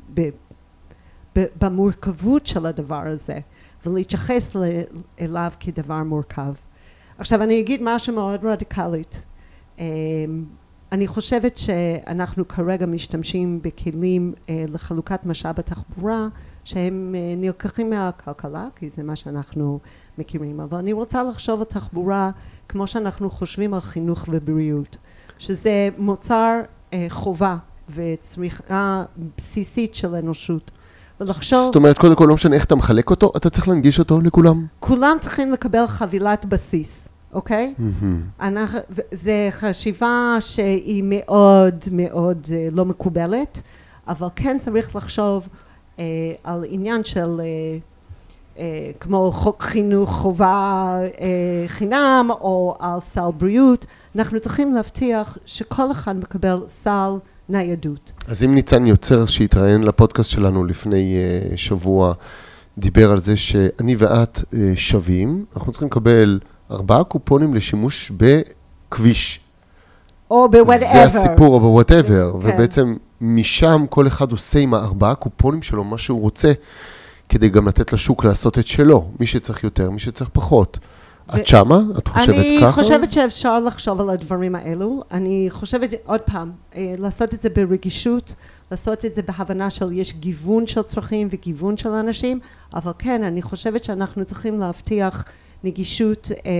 במורכבות 1.37 2.47
של 2.47 2.67
הדבר 2.67 3.03
הזה. 3.07 3.39
ולהתייחס 3.87 4.57
אליו 5.21 5.53
כדבר 5.61 6.03
מורכב. 6.03 6.53
עכשיו 7.19 7.43
אני 7.43 7.61
אגיד 7.61 7.81
משהו 7.83 8.15
מאוד 8.15 8.45
רדיקלית. 8.45 9.25
אמ, 9.79 9.85
אני 10.93 11.07
חושבת 11.07 11.59
שאנחנו 11.59 12.49
כרגע 12.49 12.87
משתמשים 12.87 13.63
בכלים 13.63 14.35
אה, 14.49 14.65
לחלוקת 14.69 15.27
משאב 15.27 15.59
התחבורה 15.59 16.29
שהם 16.65 17.15
אה, 17.19 17.35
נלקחים 17.37 17.91
מהכלכלה 17.91 18.69
כי 18.77 18.91
זה 18.91 19.03
מה 19.03 19.17
שאנחנו 19.17 19.79
מכירים 20.19 20.61
אבל 20.61 20.79
אני 20.79 20.93
רוצה 20.93 21.23
לחשוב 21.23 21.61
על 21.61 21.65
תחבורה 21.65 22.31
כמו 22.69 22.87
שאנחנו 22.87 23.31
חושבים 23.31 23.75
על 23.75 23.81
חינוך 23.81 24.25
ובריאות 24.31 24.97
שזה 25.39 25.89
מוצר 25.99 26.61
אה, 26.93 27.07
חובה 27.09 27.57
וצריכה 27.89 29.05
בסיסית 29.37 29.95
של 29.95 30.15
אנושות 30.15 30.71
ולחשוב... 31.27 31.65
זאת 31.65 31.77
אומרת, 31.77 31.99
קודם 31.99 32.15
כל, 32.15 32.25
לא 32.29 32.35
משנה 32.35 32.57
איך 32.57 32.65
אתה 32.65 32.75
מחלק 32.75 33.11
אותו, 33.11 33.33
אתה 33.37 33.51
צריך 33.51 33.69
להנגיש 33.69 33.99
אותו 33.99 34.21
לכולם. 34.21 34.67
כולם 34.81 35.17
צריכים 35.21 35.53
לקבל 35.53 35.87
חבילת 35.87 36.45
בסיס, 36.45 37.09
אוקיי? 37.33 37.75
Mm-hmm. 37.79 38.05
אנחנו, 38.41 38.79
זה 39.13 39.49
חשיבה 39.51 40.37
שהיא 40.41 41.03
מאוד 41.07 41.85
מאוד 41.93 42.47
אה, 42.53 42.69
לא 42.73 42.85
מקובלת, 42.85 43.63
אבל 44.09 44.29
כן 44.37 44.57
צריך 44.61 44.97
לחשוב 44.97 45.49
אה, 45.99 46.05
על 46.45 46.65
עניין 46.69 47.05
של... 47.05 47.41
אה, 47.41 47.79
אה, 48.59 48.91
כמו 49.01 49.33
חוק 49.33 49.63
חינוך 49.63 50.11
חובה 50.11 50.99
אה, 51.21 51.65
חינם 51.67 52.29
או 52.31 52.75
על 52.79 53.01
סל 53.01 53.31
בריאות, 53.39 53.87
אנחנו 54.17 54.41
צריכים 54.41 54.75
להבטיח 54.75 55.39
שכל 55.45 55.93
אחד 55.93 56.17
מקבל 56.17 56.61
סל 56.67 57.11
ניידות. 57.49 58.13
אז 58.29 58.45
אם 58.45 58.55
ניצן 58.55 58.87
יוצר 58.87 59.27
שהתראיין 59.27 59.83
לפודקאסט 59.83 60.31
שלנו 60.31 60.65
לפני 60.65 61.15
uh, 61.15 61.57
שבוע, 61.57 62.13
דיבר 62.79 63.11
על 63.11 63.19
זה 63.19 63.37
שאני 63.37 63.97
ואת 63.99 64.39
uh, 64.39 64.55
שווים, 64.77 65.45
אנחנו 65.57 65.73
צריכים 65.73 65.89
לקבל 65.89 66.41
ארבעה 66.71 67.05
קופונים 67.05 67.55
לשימוש 67.55 68.13
בכביש. 68.17 69.41
או 70.31 70.49
ב-whatever. 70.49 70.77
זה 70.77 71.03
הסיפור, 71.03 71.55
או 71.55 71.61
ב-whatever, 71.61 72.43
כן. 72.43 72.55
ובעצם 72.55 72.97
משם 73.21 73.85
כל 73.91 74.07
אחד 74.07 74.33
עושה 74.33 74.59
עם 74.59 74.75
הארבעה 74.75 75.15
קופונים 75.15 75.63
שלו 75.63 75.85
מה 75.85 75.99
שהוא 75.99 76.21
רוצה, 76.21 76.53
כדי 77.29 77.49
גם 77.49 77.69
לתת 77.69 77.93
לשוק 77.93 78.25
לעשות 78.25 78.59
את 78.59 78.67
שלו, 78.67 79.11
מי 79.21 79.27
שצריך 79.27 79.65
יותר, 79.65 79.91
מי 79.91 79.99
שצריך 79.99 80.31
פחות. 80.33 80.79
את 81.37 81.47
שמה? 81.47 81.81
את 81.99 82.09
חושבת 82.09 82.35
אני 82.35 82.59
ככה? 82.61 82.73
חושבת 82.73 83.13
שאפשר 83.13 83.61
לחשוב 83.61 84.01
על 84.01 84.11
הדברים 84.11 84.55
האלו. 84.55 85.03
אני 85.11 85.47
חושבת, 85.51 85.91
עוד 86.05 86.21
פעם, 86.21 86.53
אה, 86.77 86.95
לעשות 86.99 87.35
את 87.35 87.43
זה 87.43 87.51
ברגישות, 87.51 88.35
לעשות 88.71 89.05
את 89.05 89.15
זה 89.15 89.23
בהבנה 89.23 89.71
של 89.71 89.93
יש 89.93 90.13
גיוון 90.13 90.67
של 90.67 90.83
צרכים 90.83 91.29
וגיוון 91.31 91.77
של 91.77 91.89
אנשים, 91.89 92.41
אבל 92.75 92.93
כן, 92.99 93.23
אני 93.23 93.43
חושבת 93.43 93.85
שאנחנו 93.85 94.25
צריכים 94.25 94.61
להבטיח 94.61 95.25
נגישות 95.65 96.31
אה, 96.47 96.51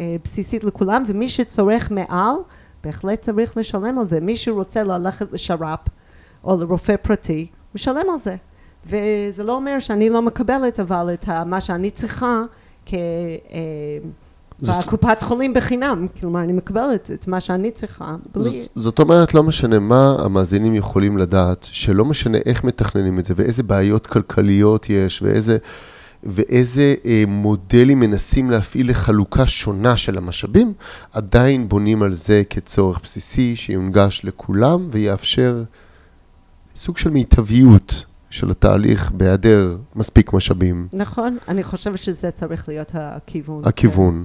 אה, 0.00 0.16
בסיסית 0.24 0.64
לכולם, 0.64 1.04
ומי 1.06 1.28
שצורך 1.28 1.90
מעל, 1.90 2.36
בהחלט 2.84 3.22
צריך 3.22 3.56
לשלם 3.56 3.98
על 3.98 4.06
זה. 4.06 4.20
מי 4.20 4.36
שרוצה 4.36 4.82
ללכת 4.82 5.32
לשר"פ 5.32 5.80
או 6.44 6.56
לרופא 6.56 6.96
פרטי, 6.96 7.46
משלם 7.74 8.10
על 8.12 8.18
זה. 8.18 8.36
וזה 8.86 9.44
לא 9.44 9.54
אומר 9.54 9.78
שאני 9.78 10.10
לא 10.10 10.22
מקבלת, 10.22 10.80
אבל 10.80 11.10
את 11.14 11.28
מה 11.46 11.60
שאני 11.60 11.90
צריכה 11.90 12.42
כ... 12.86 12.94
אה, 13.52 13.98
בקופת 14.62 15.22
חולים 15.22 15.54
בחינם, 15.54 16.06
כלומר 16.20 16.40
אני 16.40 16.52
מקבלת 16.52 17.10
את 17.14 17.28
מה 17.28 17.40
שאני 17.40 17.70
צריכה, 17.70 18.16
בלי... 18.34 18.62
ז- 18.62 18.68
זאת 18.74 18.98
אומרת, 18.98 19.34
לא 19.34 19.42
משנה 19.42 19.78
מה 19.78 20.16
המאזינים 20.18 20.74
יכולים 20.74 21.18
לדעת, 21.18 21.68
שלא 21.72 22.04
משנה 22.04 22.38
איך 22.46 22.64
מתכננים 22.64 23.18
את 23.18 23.24
זה, 23.24 23.34
ואיזה 23.36 23.62
בעיות 23.62 24.06
כלכליות 24.06 24.86
יש, 24.90 25.22
ואיזה, 25.22 25.58
ואיזה 26.24 26.94
אה, 27.06 27.24
מודלים 27.26 28.00
מנסים 28.00 28.50
להפעיל 28.50 28.90
לחלוקה 28.90 29.46
שונה 29.46 29.96
של 29.96 30.18
המשאבים, 30.18 30.72
עדיין 31.12 31.68
בונים 31.68 32.02
על 32.02 32.12
זה 32.12 32.42
כצורך 32.50 33.00
בסיסי, 33.02 33.56
שיונגש 33.56 34.20
לכולם, 34.24 34.88
ויאפשר 34.90 35.62
סוג 36.76 36.98
של 36.98 37.10
מיטביות 37.10 38.04
של 38.34 38.50
התהליך 38.50 39.10
בהיעדר 39.10 39.76
מספיק 39.94 40.32
משאבים. 40.32 40.88
נכון, 40.92 41.36
אני 41.48 41.64
חושבת 41.64 41.98
שזה 41.98 42.30
צריך 42.30 42.68
להיות 42.68 42.90
הכיוון. 42.94 43.62
הכיוון. 43.64 44.24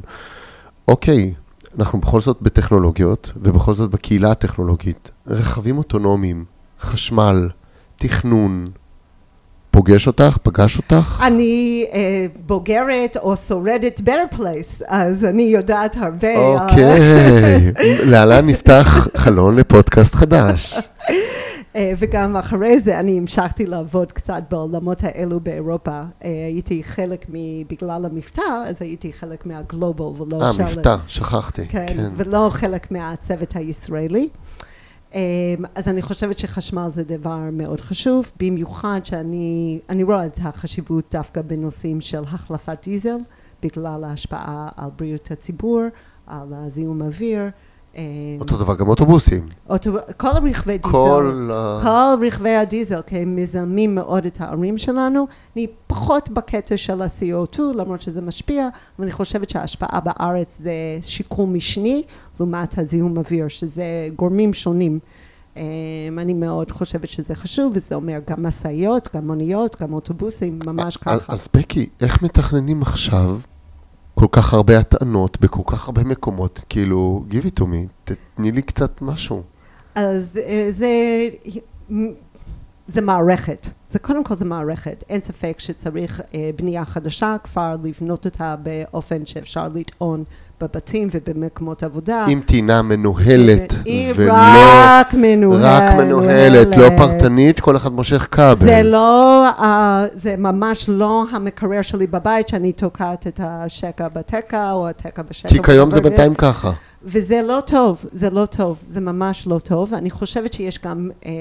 אוקיי, 0.87 1.33
אנחנו 1.79 1.99
בכל 1.99 2.19
זאת 2.19 2.37
בטכנולוגיות, 2.41 3.31
ובכל 3.35 3.73
זאת 3.73 3.89
בקהילה 3.89 4.31
הטכנולוגית. 4.31 5.11
רכבים 5.27 5.77
אוטונומיים, 5.77 6.45
חשמל, 6.81 7.49
תכנון, 7.95 8.65
פוגש 9.71 10.07
אותך? 10.07 10.37
פגש 10.43 10.77
אותך? 10.77 11.23
אני 11.27 11.85
אה, 11.93 12.25
בוגרת 12.45 13.17
או 13.17 13.37
שורדת 13.37 14.01
better 14.05 14.35
place, 14.35 14.83
אז 14.87 15.25
אני 15.25 15.43
יודעת 15.43 15.97
הרבה. 15.97 16.35
אה, 16.35 16.63
אוקיי, 16.63 17.71
להלן 18.11 18.47
נפתח 18.47 19.07
חלון 19.17 19.55
לפודקאסט 19.55 20.15
חדש. 20.15 20.77
אה, 21.75 21.93
וגם 21.97 22.35
אחרי 22.35 22.79
זה 22.79 22.99
אני 22.99 23.17
המשכתי 23.17 23.65
לעבוד 23.65 24.11
קצת 24.11 24.43
בעולמות 24.49 25.03
האלו 25.03 25.39
באירופה. 25.39 25.91
אה, 26.23 26.45
הייתי 26.47 26.83
חלק, 26.83 27.25
מ- 27.29 27.63
בגלל 27.69 28.05
המבטא, 28.05 28.41
אז 28.65 28.81
הייתי 28.81 29.13
חלק 29.13 29.45
מהגלובל 29.45 30.21
ולא 30.21 30.41
אה. 30.43 30.51
מבטא, 30.59 30.95
שכחתי. 31.07 31.67
כן, 31.67 31.85
כן. 31.87 32.09
ולא 32.15 32.49
חלק 32.51 32.91
מהצוות 32.91 33.55
הישראלי. 33.55 34.29
אמ, 35.13 35.19
אז 35.75 35.87
אני 35.87 36.01
חושבת 36.01 36.37
שחשמל 36.37 36.87
זה 36.89 37.03
דבר 37.03 37.39
מאוד 37.51 37.81
חשוב, 37.81 38.31
במיוחד 38.39 38.99
שאני 39.03 39.79
אני 39.89 40.03
רואה 40.03 40.25
את 40.25 40.39
החשיבות 40.43 41.03
דווקא 41.11 41.41
בנושאים 41.41 42.01
של 42.01 42.23
החלפת 42.23 42.77
דיזל, 42.83 43.17
בגלל 43.63 44.03
ההשפעה 44.03 44.69
על 44.77 44.89
בריאות 44.97 45.31
הציבור, 45.31 45.81
על 46.27 46.53
הזיהום 46.53 47.01
אוויר. 47.01 47.41
אמ, 47.95 48.01
אותו 48.39 48.57
דבר 48.57 48.75
גם 48.75 48.87
אוטובוסים. 48.87 49.45
אוטו, 49.69 49.91
כל 50.17 50.27
הרכבי 50.27 50.77
דיזל, 50.77 50.91
כל. 50.91 51.49
כל 51.83 52.25
רכבי 52.27 52.55
הדיזל, 52.55 53.01
כי 53.01 53.17
הם 53.17 53.35
מזהמים 53.35 53.95
מאוד 53.95 54.25
את 54.25 54.41
הערים 54.41 54.77
שלנו. 54.77 55.27
אני 55.55 55.67
פחות 55.87 56.29
בקטע 56.29 56.77
של 56.77 57.01
ה-CO2, 57.01 57.59
למרות 57.75 58.01
שזה 58.01 58.21
משפיע, 58.21 58.67
אבל 58.97 59.05
אני 59.05 59.11
חושבת 59.11 59.49
שההשפעה 59.49 59.99
בארץ 59.99 60.57
זה 60.59 60.71
שיקום 61.01 61.53
משני, 61.53 62.03
לעומת 62.39 62.77
הזיהום 62.77 63.17
אוויר, 63.17 63.47
שזה 63.47 63.83
גורמים 64.15 64.53
שונים. 64.53 64.99
אמ, 65.57 65.61
אני 66.17 66.33
מאוד 66.33 66.71
חושבת 66.71 67.09
שזה 67.09 67.35
חשוב, 67.35 67.71
וזה 67.75 67.95
אומר 67.95 68.19
גם 68.29 68.43
משאיות, 68.45 69.09
גם 69.15 69.27
מוניות, 69.27 69.81
גם 69.81 69.93
אוטובוסים, 69.93 70.59
ממש 70.65 70.97
ככה. 70.97 71.33
אז 71.33 71.47
בקי, 71.55 71.89
איך 72.01 72.23
מתכננים 72.23 72.81
עכשיו 72.81 73.39
כל 74.19 74.27
כך 74.31 74.53
הרבה 74.53 74.79
הטענות 74.79 75.39
בכל 75.41 75.61
כך 75.65 75.85
הרבה 75.85 76.03
מקומות? 76.03 76.61
כאילו, 76.69 77.23
give 77.29 77.45
it 77.45 77.59
to 77.59 77.63
me, 77.63 77.87
תתני 78.03 78.51
לי 78.51 78.61
קצת 78.61 79.01
משהו. 79.01 79.43
אז 79.95 80.37
אה, 80.37 80.67
זה, 80.71 80.89
זה 82.87 83.01
מערכת, 83.01 83.67
זה 83.91 83.99
קודם 83.99 84.23
כל 84.23 84.35
זה 84.35 84.45
מערכת, 84.45 85.03
אין 85.09 85.21
ספק 85.21 85.55
שצריך 85.59 86.21
אה, 86.33 86.49
בנייה 86.55 86.85
חדשה, 86.85 87.35
כבר 87.43 87.75
לבנות 87.83 88.25
אותה 88.25 88.55
באופן 88.55 89.25
שאפשר 89.25 89.67
לטעון 89.73 90.23
בבתים 90.61 91.07
ובמקומות 91.11 91.83
עבודה. 91.83 92.25
עם 92.29 92.41
טינה 92.41 92.81
מנוהלת, 92.81 93.75
ולא... 94.15 94.33
רק 94.33 95.13
מנוהלת. 95.13 95.63
רק 95.63 95.95
מנוהלת, 95.95 96.77
לא 96.77 96.89
פרטנית, 96.97 97.59
כל 97.59 97.75
אחד 97.75 97.91
מושך 97.91 98.27
כבל. 98.31 98.55
זה 98.55 98.81
לא, 98.83 99.45
uh, 99.59 99.63
זה 100.13 100.35
ממש 100.37 100.89
לא 100.89 101.23
המקרר 101.31 101.81
שלי 101.81 102.07
בבית, 102.07 102.47
שאני 102.47 102.71
תוקעת 102.71 103.27
את 103.27 103.39
השקע 103.43 104.07
בתקע, 104.07 104.71
או 104.71 104.89
התקע 104.89 105.21
בשקע. 105.21 105.49
כי 105.49 105.63
כיום 105.63 105.91
זה. 105.91 106.01
בינתיים 106.01 106.35
ככה. 106.35 106.71
וזה 107.03 107.41
לא 107.41 107.61
טוב, 107.65 108.05
זה 108.11 108.29
לא 108.29 108.45
טוב, 108.45 108.77
זה 108.87 109.01
ממש 109.01 109.47
לא 109.47 109.59
טוב. 109.59 109.93
אני 109.93 110.11
חושבת 110.11 110.53
שיש 110.53 110.79
גם 110.85 111.09
אה, 111.25 111.31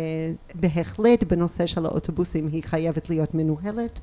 בהחלט 0.55 1.25
בנושא 1.25 1.67
של 1.67 1.87
האוטובוסים, 1.87 2.49
היא 2.53 2.63
חייבת 2.67 3.11
להיות 3.11 3.35
מנוהלת. 3.35 4.01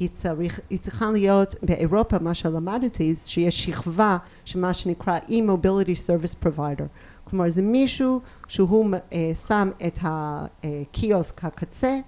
היא, 0.00 0.08
צריך, 0.14 0.60
היא 0.70 0.78
צריכה 0.78 1.10
להיות, 1.10 1.54
באירופה 1.62 2.18
מה 2.18 2.34
שלמדתי 2.34 3.14
שיש 3.24 3.64
שכבה 3.64 4.16
שמה 4.44 4.74
שנקרא 4.74 5.18
e-mobility 5.28 6.08
service 6.08 6.46
provider. 6.46 6.86
כלומר 7.24 7.50
זה 7.50 7.62
מישהו 7.62 8.20
שהוא 8.48 8.90
אה, 9.12 9.32
שם 9.48 9.70
את 9.86 9.98
הקיוסק 10.02 11.44
הקצה, 11.44 11.98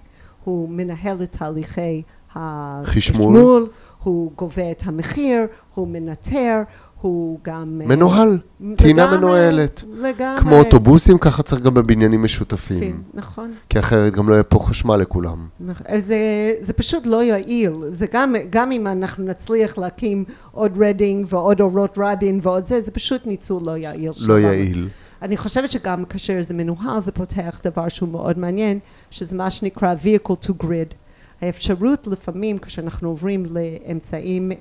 הוא 0.43 0.69
מנהל 0.69 1.23
את 1.23 1.31
תהליכי 1.31 2.01
חשמול. 2.33 2.83
החשמול, 2.83 3.69
הוא 4.03 4.31
גובה 4.35 4.71
את 4.71 4.83
המחיר, 4.85 5.39
הוא 5.73 5.87
מנטר, 5.87 6.61
הוא 7.01 7.39
גם... 7.43 7.81
אה, 7.81 7.87
מנוהל, 7.87 8.39
טעינה 8.75 9.03
לגמרי, 9.03 9.17
מנוהלת. 9.17 9.83
לגמרי. 9.93 10.41
כמו 10.41 10.57
אוטובוסים, 10.57 11.17
ככה 11.17 11.43
צריך 11.43 11.61
גם 11.61 11.73
בבניינים 11.73 12.23
משותפים. 12.23 13.03
נכון. 13.13 13.53
כי 13.69 13.79
אחרת 13.79 14.13
גם 14.13 14.29
לא 14.29 14.33
יהיה 14.33 14.43
פה 14.43 14.59
חשמל 14.59 14.95
לכולם. 14.95 15.47
אז 15.85 16.05
זה, 16.05 16.17
זה 16.61 16.73
פשוט 16.73 17.05
לא 17.05 17.23
יעיל. 17.23 17.73
זה 17.85 18.05
גם, 18.11 18.35
גם 18.49 18.71
אם 18.71 18.87
אנחנו 18.87 19.25
נצליח 19.25 19.77
להקים 19.77 20.23
עוד 20.51 20.71
רדינג 20.83 21.25
ועוד 21.29 21.61
אורות 21.61 21.97
רבין 21.97 22.39
ועוד 22.41 22.67
זה, 22.67 22.81
זה 22.81 22.91
פשוט 22.91 23.27
ניצול 23.27 23.63
לא 23.63 23.77
יעיל. 23.77 24.11
לא 24.27 24.37
הדבר. 24.37 24.47
יעיל. 24.53 24.87
אני 25.21 25.37
חושבת 25.37 25.71
שגם 25.71 26.05
כאשר 26.05 26.41
זה 26.41 26.53
מנוהל 26.53 27.01
זה 27.01 27.11
פותח 27.11 27.61
דבר 27.63 27.87
שהוא 27.87 28.09
מאוד 28.09 28.39
מעניין, 28.39 28.79
שזה 29.11 29.35
מה 29.35 29.51
שנקרא 29.51 29.95
vehicle 30.03 30.45
to 30.47 30.63
grid. 30.63 31.04
האפשרות 31.41 32.07
לפעמים 32.07 32.57
כשאנחנו 32.57 33.09
עוברים 33.09 33.45
לאמצעים 33.45 34.51
אה, 34.51 34.57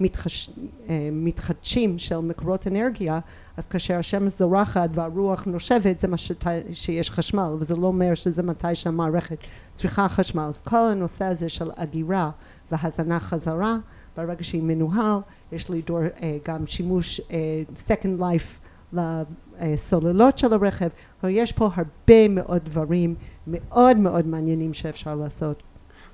מתחש, 0.00 0.50
אה, 0.88 1.08
מתחדשים 1.12 1.98
של 1.98 2.18
מקורות 2.18 2.66
אנרגיה, 2.66 3.20
אז 3.56 3.66
כאשר 3.66 3.98
השמש 3.98 4.32
זורחת 4.38 4.90
והרוח 4.92 5.44
נושבת 5.44 6.00
זה 6.00 6.08
מה 6.08 6.16
שת, 6.16 6.44
שיש 6.72 7.10
חשמל, 7.10 7.56
וזה 7.60 7.76
לא 7.76 7.86
אומר 7.86 8.14
שזה 8.14 8.42
מתי 8.42 8.74
שהמערכת 8.74 9.38
צריכה 9.74 10.08
חשמל. 10.08 10.42
אז 10.42 10.60
כל 10.60 10.80
הנושא 10.80 11.24
הזה 11.24 11.48
של 11.48 11.70
אגירה 11.76 12.30
והזנה 12.70 13.20
חזרה, 13.20 13.76
ברגע 14.16 14.44
שהיא 14.44 14.62
מנוהל, 14.62 15.18
יש 15.52 15.70
לדור 15.70 16.00
אה, 16.22 16.38
גם 16.44 16.66
שימוש 16.66 17.20
אה, 17.30 17.62
second 17.86 18.20
life 18.20 18.64
לסוללות 18.92 20.38
של 20.38 20.52
הרכב, 20.52 20.88
יש 21.28 21.52
פה 21.52 21.70
הרבה 21.74 22.28
מאוד 22.28 22.64
דברים 22.64 23.14
מאוד 23.46 23.96
מאוד 23.96 24.26
מעניינים 24.26 24.74
שאפשר 24.74 25.14
לעשות. 25.14 25.62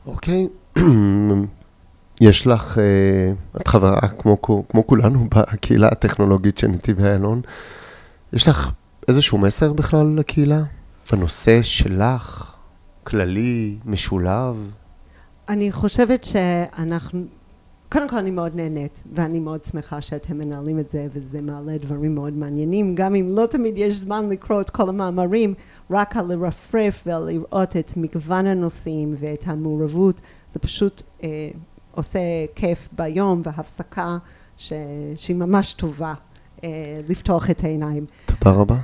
אוקיי. 0.07 0.49
יש 2.21 2.47
לך, 2.47 2.79
אה, 2.79 3.33
את 3.61 3.69
חברה 3.69 4.09
כמו, 4.19 4.43
כמו 4.43 4.87
כולנו 4.87 5.29
בקהילה 5.31 5.89
הטכנולוגית 5.89 6.59
של 6.59 6.69
נתיב 6.69 7.01
איילון, 7.01 7.41
יש 8.33 8.49
לך 8.49 8.71
איזשהו 9.09 9.39
מסר 9.39 9.73
בכלל 9.73 10.07
לקהילה? 10.17 10.63
בנושא 11.13 11.63
שלך, 11.63 12.55
כללי, 13.05 13.79
משולב? 13.85 14.71
אני 15.49 15.73
חושבת 15.73 16.25
שאנחנו, 16.25 17.27
קודם 17.93 18.09
כל 18.09 18.17
אני 18.17 18.31
מאוד 18.31 18.57
נהנית, 18.57 19.03
ואני 19.13 19.39
מאוד 19.39 19.65
שמחה 19.65 20.01
שאתם 20.01 20.39
מנהלים 20.39 20.79
את 20.79 20.91
זה, 20.91 21.07
וזה 21.13 21.41
מעלה 21.41 21.79
דברים 21.79 22.15
מאוד 22.15 22.33
מעניינים, 22.33 22.95
גם 22.95 23.15
אם 23.15 23.37
לא 23.37 23.47
תמיד 23.47 23.79
יש 23.79 23.95
זמן 23.95 24.29
לקרוא 24.29 24.61
את 24.61 24.71
כל 24.71 24.89
המאמרים, 24.89 25.55
רק 25.91 26.17
על 26.17 26.27
לרפרף 26.35 27.07
ולראות 27.07 27.77
את 27.77 27.93
מגוון 27.97 28.47
הנושאים 28.47 29.15
ואת 29.19 29.45
המעורבות, 29.47 30.21
זה 30.49 30.59
פשוט 30.59 31.03
אה, 31.23 31.29
עושה 31.91 32.19
כיף 32.55 32.89
ביום 32.93 33.43
והפסקה 33.45 34.19
ש... 34.57 34.73
שהיא 35.17 35.37
ממש 35.37 35.73
טובה, 35.73 36.15
אה, 36.65 36.69
לפתוח 37.09 37.51
את 37.51 37.65
העיניים. 37.65 38.07
תודה 38.27 38.57
רבה. 38.57 38.77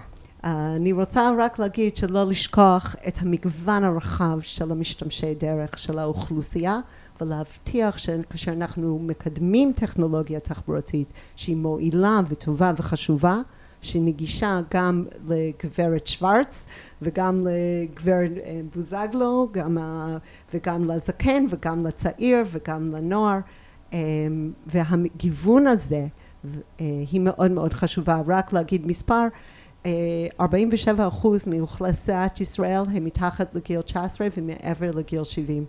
אני 0.45 0.93
רוצה 0.93 1.31
רק 1.39 1.59
להגיד 1.59 1.97
שלא 1.97 2.27
לשכוח 2.27 2.97
את 3.09 3.19
המגוון 3.23 3.85
הרחב 3.85 4.39
של 4.41 4.73
המשתמשי 4.73 5.35
דרך 5.35 5.79
של 5.79 5.99
האוכלוסייה 5.99 6.79
ולהבטיח 7.21 7.99
שכאשר 7.99 8.53
אנחנו 8.53 8.99
מקדמים 8.99 9.73
טכנולוגיה 9.77 10.41
תחבורתית 10.41 11.13
שהיא 11.37 11.57
מועילה 11.57 12.21
וטובה 12.29 12.73
וחשובה 12.77 13.41
שהיא 13.83 14.03
נגישה 14.03 14.61
גם 14.71 15.05
לגברת 15.29 16.07
שוורץ 16.07 16.67
וגם 17.03 17.39
לגברת 17.47 18.31
בוזגלו 18.75 19.49
גם 19.53 19.79
וגם 20.55 20.85
לזקן 20.85 21.47
וגם 21.51 21.87
לצעיר 21.87 22.39
וגם 22.51 22.95
לנוער 22.95 23.39
והגיוון 24.67 25.67
הזה 25.67 26.07
היא 26.79 27.21
מאוד 27.21 27.51
מאוד 27.51 27.73
חשובה. 27.73 28.23
רק 28.27 28.53
להגיד 28.53 28.87
מספר 28.87 29.27
47 30.41 31.09
אחוז 31.09 31.49
מאוכלוסיית 31.49 32.41
ישראל 32.41 32.81
הם 32.93 33.05
מתחת 33.05 33.55
לגיל 33.55 33.81
19 33.81 34.29
ומעבר 34.37 34.91
לגיל 34.91 35.25
70 35.25 35.65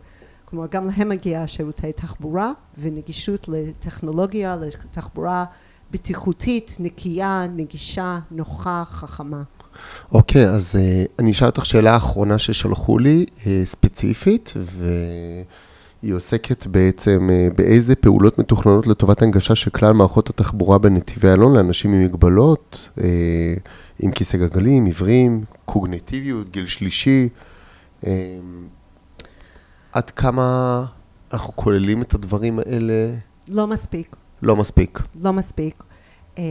כלומר 0.49 0.67
גם 0.71 0.87
להם 0.87 1.09
מגיע 1.09 1.47
שירותי 1.47 1.91
תחבורה 1.91 2.51
ונגישות 2.77 3.47
לטכנולוגיה 3.47 4.55
לתחבורה 4.55 5.45
בטיחותית, 5.91 6.77
נקייה, 6.79 7.47
נגישה, 7.55 8.19
נוחה, 8.31 8.83
חכמה. 8.87 9.43
אוקיי, 10.11 10.45
okay, 10.45 10.49
אז 10.49 10.75
uh, 10.75 11.11
אני 11.19 11.31
אשאל 11.31 11.47
אותך 11.47 11.65
שאלה 11.65 11.95
אחרונה 11.95 12.37
ששלחו 12.37 12.99
לי, 12.99 13.25
uh, 13.29 13.43
ספציפית, 13.63 14.53
והיא 14.55 16.13
עוסקת 16.13 16.67
בעצם 16.67 17.29
uh, 17.29 17.53
באיזה 17.53 17.95
פעולות 17.95 18.39
מתוכננות 18.39 18.87
לטובת 18.87 19.21
הנגשה 19.21 19.55
של 19.55 19.69
כלל 19.69 19.93
מערכות 19.93 20.29
התחבורה 20.29 20.77
בנתיבי 20.77 21.29
אלון 21.29 21.55
לאנשים 21.55 21.93
עם 21.93 22.05
מגבלות, 22.05 22.89
uh, 22.95 23.01
עם 23.99 24.11
כיסא 24.11 24.37
גלגלים, 24.37 24.85
עיוורים, 24.85 25.43
קוגנטיביות, 25.65 26.49
גיל 26.49 26.65
שלישי. 26.65 27.29
Uh, 28.01 28.07
עד 29.97 30.11
כמה 30.11 30.85
אנחנו 31.33 31.55
כוללים 31.55 32.01
את 32.01 32.13
הדברים 32.13 32.59
האלה? 32.59 33.13
לא 33.49 33.67
מספיק. 33.67 34.15
לא 34.41 34.55
מספיק. 34.55 34.99
לא 35.21 35.33
מספיק. 35.33 35.83
אמ, 36.37 36.43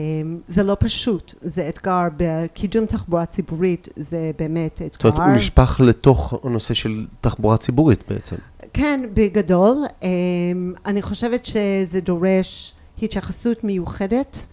זה 0.48 0.62
לא 0.62 0.76
פשוט, 0.80 1.34
זה 1.40 1.68
אתגר 1.68 2.02
בקידום 2.16 2.86
תחבורה 2.86 3.26
ציבורית, 3.26 3.88
זה 3.96 4.30
באמת 4.38 4.74
אתגר. 4.74 4.88
זאת 4.92 5.04
אומרת, 5.04 5.28
הוא 5.28 5.36
נשפך 5.36 5.80
לתוך 5.84 6.34
הנושא 6.44 6.74
של 6.74 7.06
תחבורה 7.20 7.56
ציבורית 7.56 8.04
בעצם. 8.08 8.36
כן, 8.72 9.00
בגדול. 9.14 9.76
אמ, 10.02 10.74
אני 10.86 11.02
חושבת 11.02 11.44
שזה 11.44 12.00
דורש 12.00 12.74
התייחסות 13.02 13.64
מיוחדת. 13.64 14.46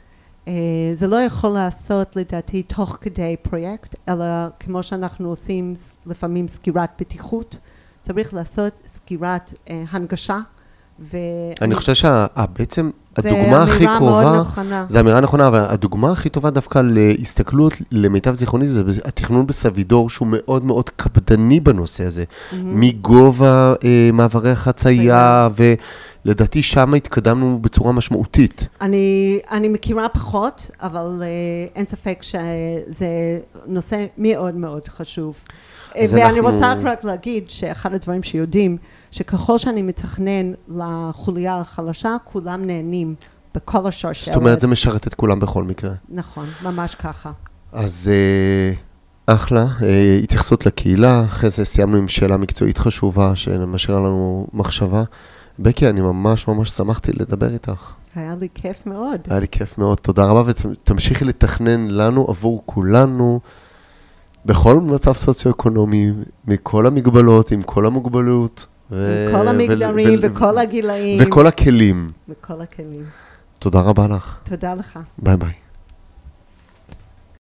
אה, 0.48 0.54
זה 0.94 1.08
לא 1.08 1.16
יכול 1.22 1.50
לעשות 1.50 2.16
לדעתי 2.16 2.64
תוך 2.64 2.98
כדי 3.02 3.36
פרויקט, 3.42 3.96
אלא 4.10 4.26
כמו 4.60 4.84
שאנחנו 4.84 5.30
עושים 5.30 5.74
לפעמים 6.06 6.48
סקירת 6.48 6.90
בטיחות. 7.00 7.58
צריך 8.04 8.34
לעשות 8.34 8.80
סקירת 8.94 9.54
אה, 9.70 9.84
הנגשה. 9.92 10.40
אני 11.62 11.76
חושב 11.76 11.94
שבעצם 11.94 12.90
הדוגמה 13.18 13.64
הכי 13.64 13.86
קרובה, 13.98 14.44
זה 14.88 15.00
אמירה 15.00 15.20
נכונה, 15.20 15.48
אבל 15.48 15.60
הדוגמה 15.60 16.12
הכי 16.12 16.30
טובה 16.30 16.50
דווקא 16.50 16.82
להסתכלות, 16.86 17.74
למיטב 17.92 18.34
זיכרוני, 18.34 18.68
זה 18.68 18.82
התכנון 19.06 19.48
בסבידור, 19.48 20.10
שהוא 20.10 20.28
מאוד 20.32 20.66
מאוד 20.66 20.90
קפדני 20.90 21.60
בנושא 21.60 22.04
הזה, 22.04 22.24
מגובה 22.54 23.74
אה, 23.84 24.10
מעברי 24.14 24.52
החצייה, 24.52 25.50
ולדעתי 26.26 26.64
שם 26.64 26.94
התקדמנו 26.94 27.60
בצורה 27.62 27.92
משמעותית. 27.92 28.68
אני, 28.82 29.40
אני 29.52 29.68
מכירה 29.68 30.10
פחות, 30.10 30.72
אבל 30.82 31.22
אה, 31.22 31.28
אין 31.76 31.86
ספק 31.86 32.20
שזה 32.22 33.40
נושא 33.66 34.06
מאוד 34.18 34.56
מאוד 34.56 34.88
חשוב. 34.88 35.44
ואני 35.96 36.24
אנחנו... 36.24 36.50
רוצה 36.50 36.74
רק 36.86 37.04
להגיד 37.04 37.50
שאחד 37.50 37.94
הדברים 37.94 38.24
שיודעים, 38.24 38.78
שככל 39.12 39.58
שאני 39.58 39.82
מתכנן 39.82 40.52
לחוליה 40.68 41.58
החלשה, 41.58 42.16
כולם 42.24 42.66
נהנים 42.68 43.16
בכל 43.56 43.88
השרשרת. 43.88 44.26
זאת 44.26 44.36
אומרת, 44.36 44.60
זה 44.60 44.68
משרת 44.68 45.08
את 45.08 45.14
כולם 45.14 45.40
בכל 45.40 45.64
מקרה. 45.64 45.92
נכון, 46.10 46.46
ממש 46.64 46.96
ככה. 46.96 47.32
אז 47.72 48.12
אה, 48.14 48.74
אחלה, 49.36 49.66
אה, 49.84 50.20
התייחסות 50.24 50.66
לקהילה, 50.66 51.24
אחרי 51.26 51.50
זה 51.50 51.66
סיימנו 51.66 51.98
עם 51.98 52.08
שאלה 52.08 52.38
מקצועית 52.38 52.78
חשובה 52.78 53.36
שמשאירה 53.36 54.00
לנו 54.00 54.48
מחשבה. 54.54 55.04
בקי, 55.60 55.90
אני 55.90 56.02
ממש 56.02 56.48
ממש 56.48 56.70
שמחתי 56.70 57.12
לדבר 57.14 57.54
איתך. 57.54 57.94
היה 58.16 58.36
לי 58.40 58.48
כיף 58.56 58.86
מאוד. 58.86 59.20
היה 59.30 59.40
לי 59.40 59.48
כיף 59.48 59.78
מאוד, 59.78 59.98
תודה 59.98 60.26
רבה, 60.26 60.42
ותמשיכי 60.46 61.26
לתכנן 61.26 61.88
לנו 61.88 62.26
עבור 62.30 62.64
כולנו. 62.66 63.40
בכל 64.46 64.80
מצב 64.80 65.14
סוציו-אקונומי, 65.14 66.12
מכל 66.48 66.88
המגבלות, 66.88 67.52
עם 67.52 67.62
כל 67.62 67.86
המוגבלות. 67.86 68.66
ו... 68.92 69.30
כל 69.32 69.48
המגדרים, 69.48 70.20
ו... 70.22 70.22
וכל 70.22 70.58
הגילאים. 70.58 71.20
וכל 71.22 71.48
הכלים. 71.48 72.12
וכל 72.30 72.62
הכלים. 72.62 73.04
תודה 73.60 73.82
רבה 73.82 74.08
לך. 74.08 74.38
תודה 74.44 74.74
לך. 74.74 75.00
ביי 75.18 75.38
ביי. 75.38 75.63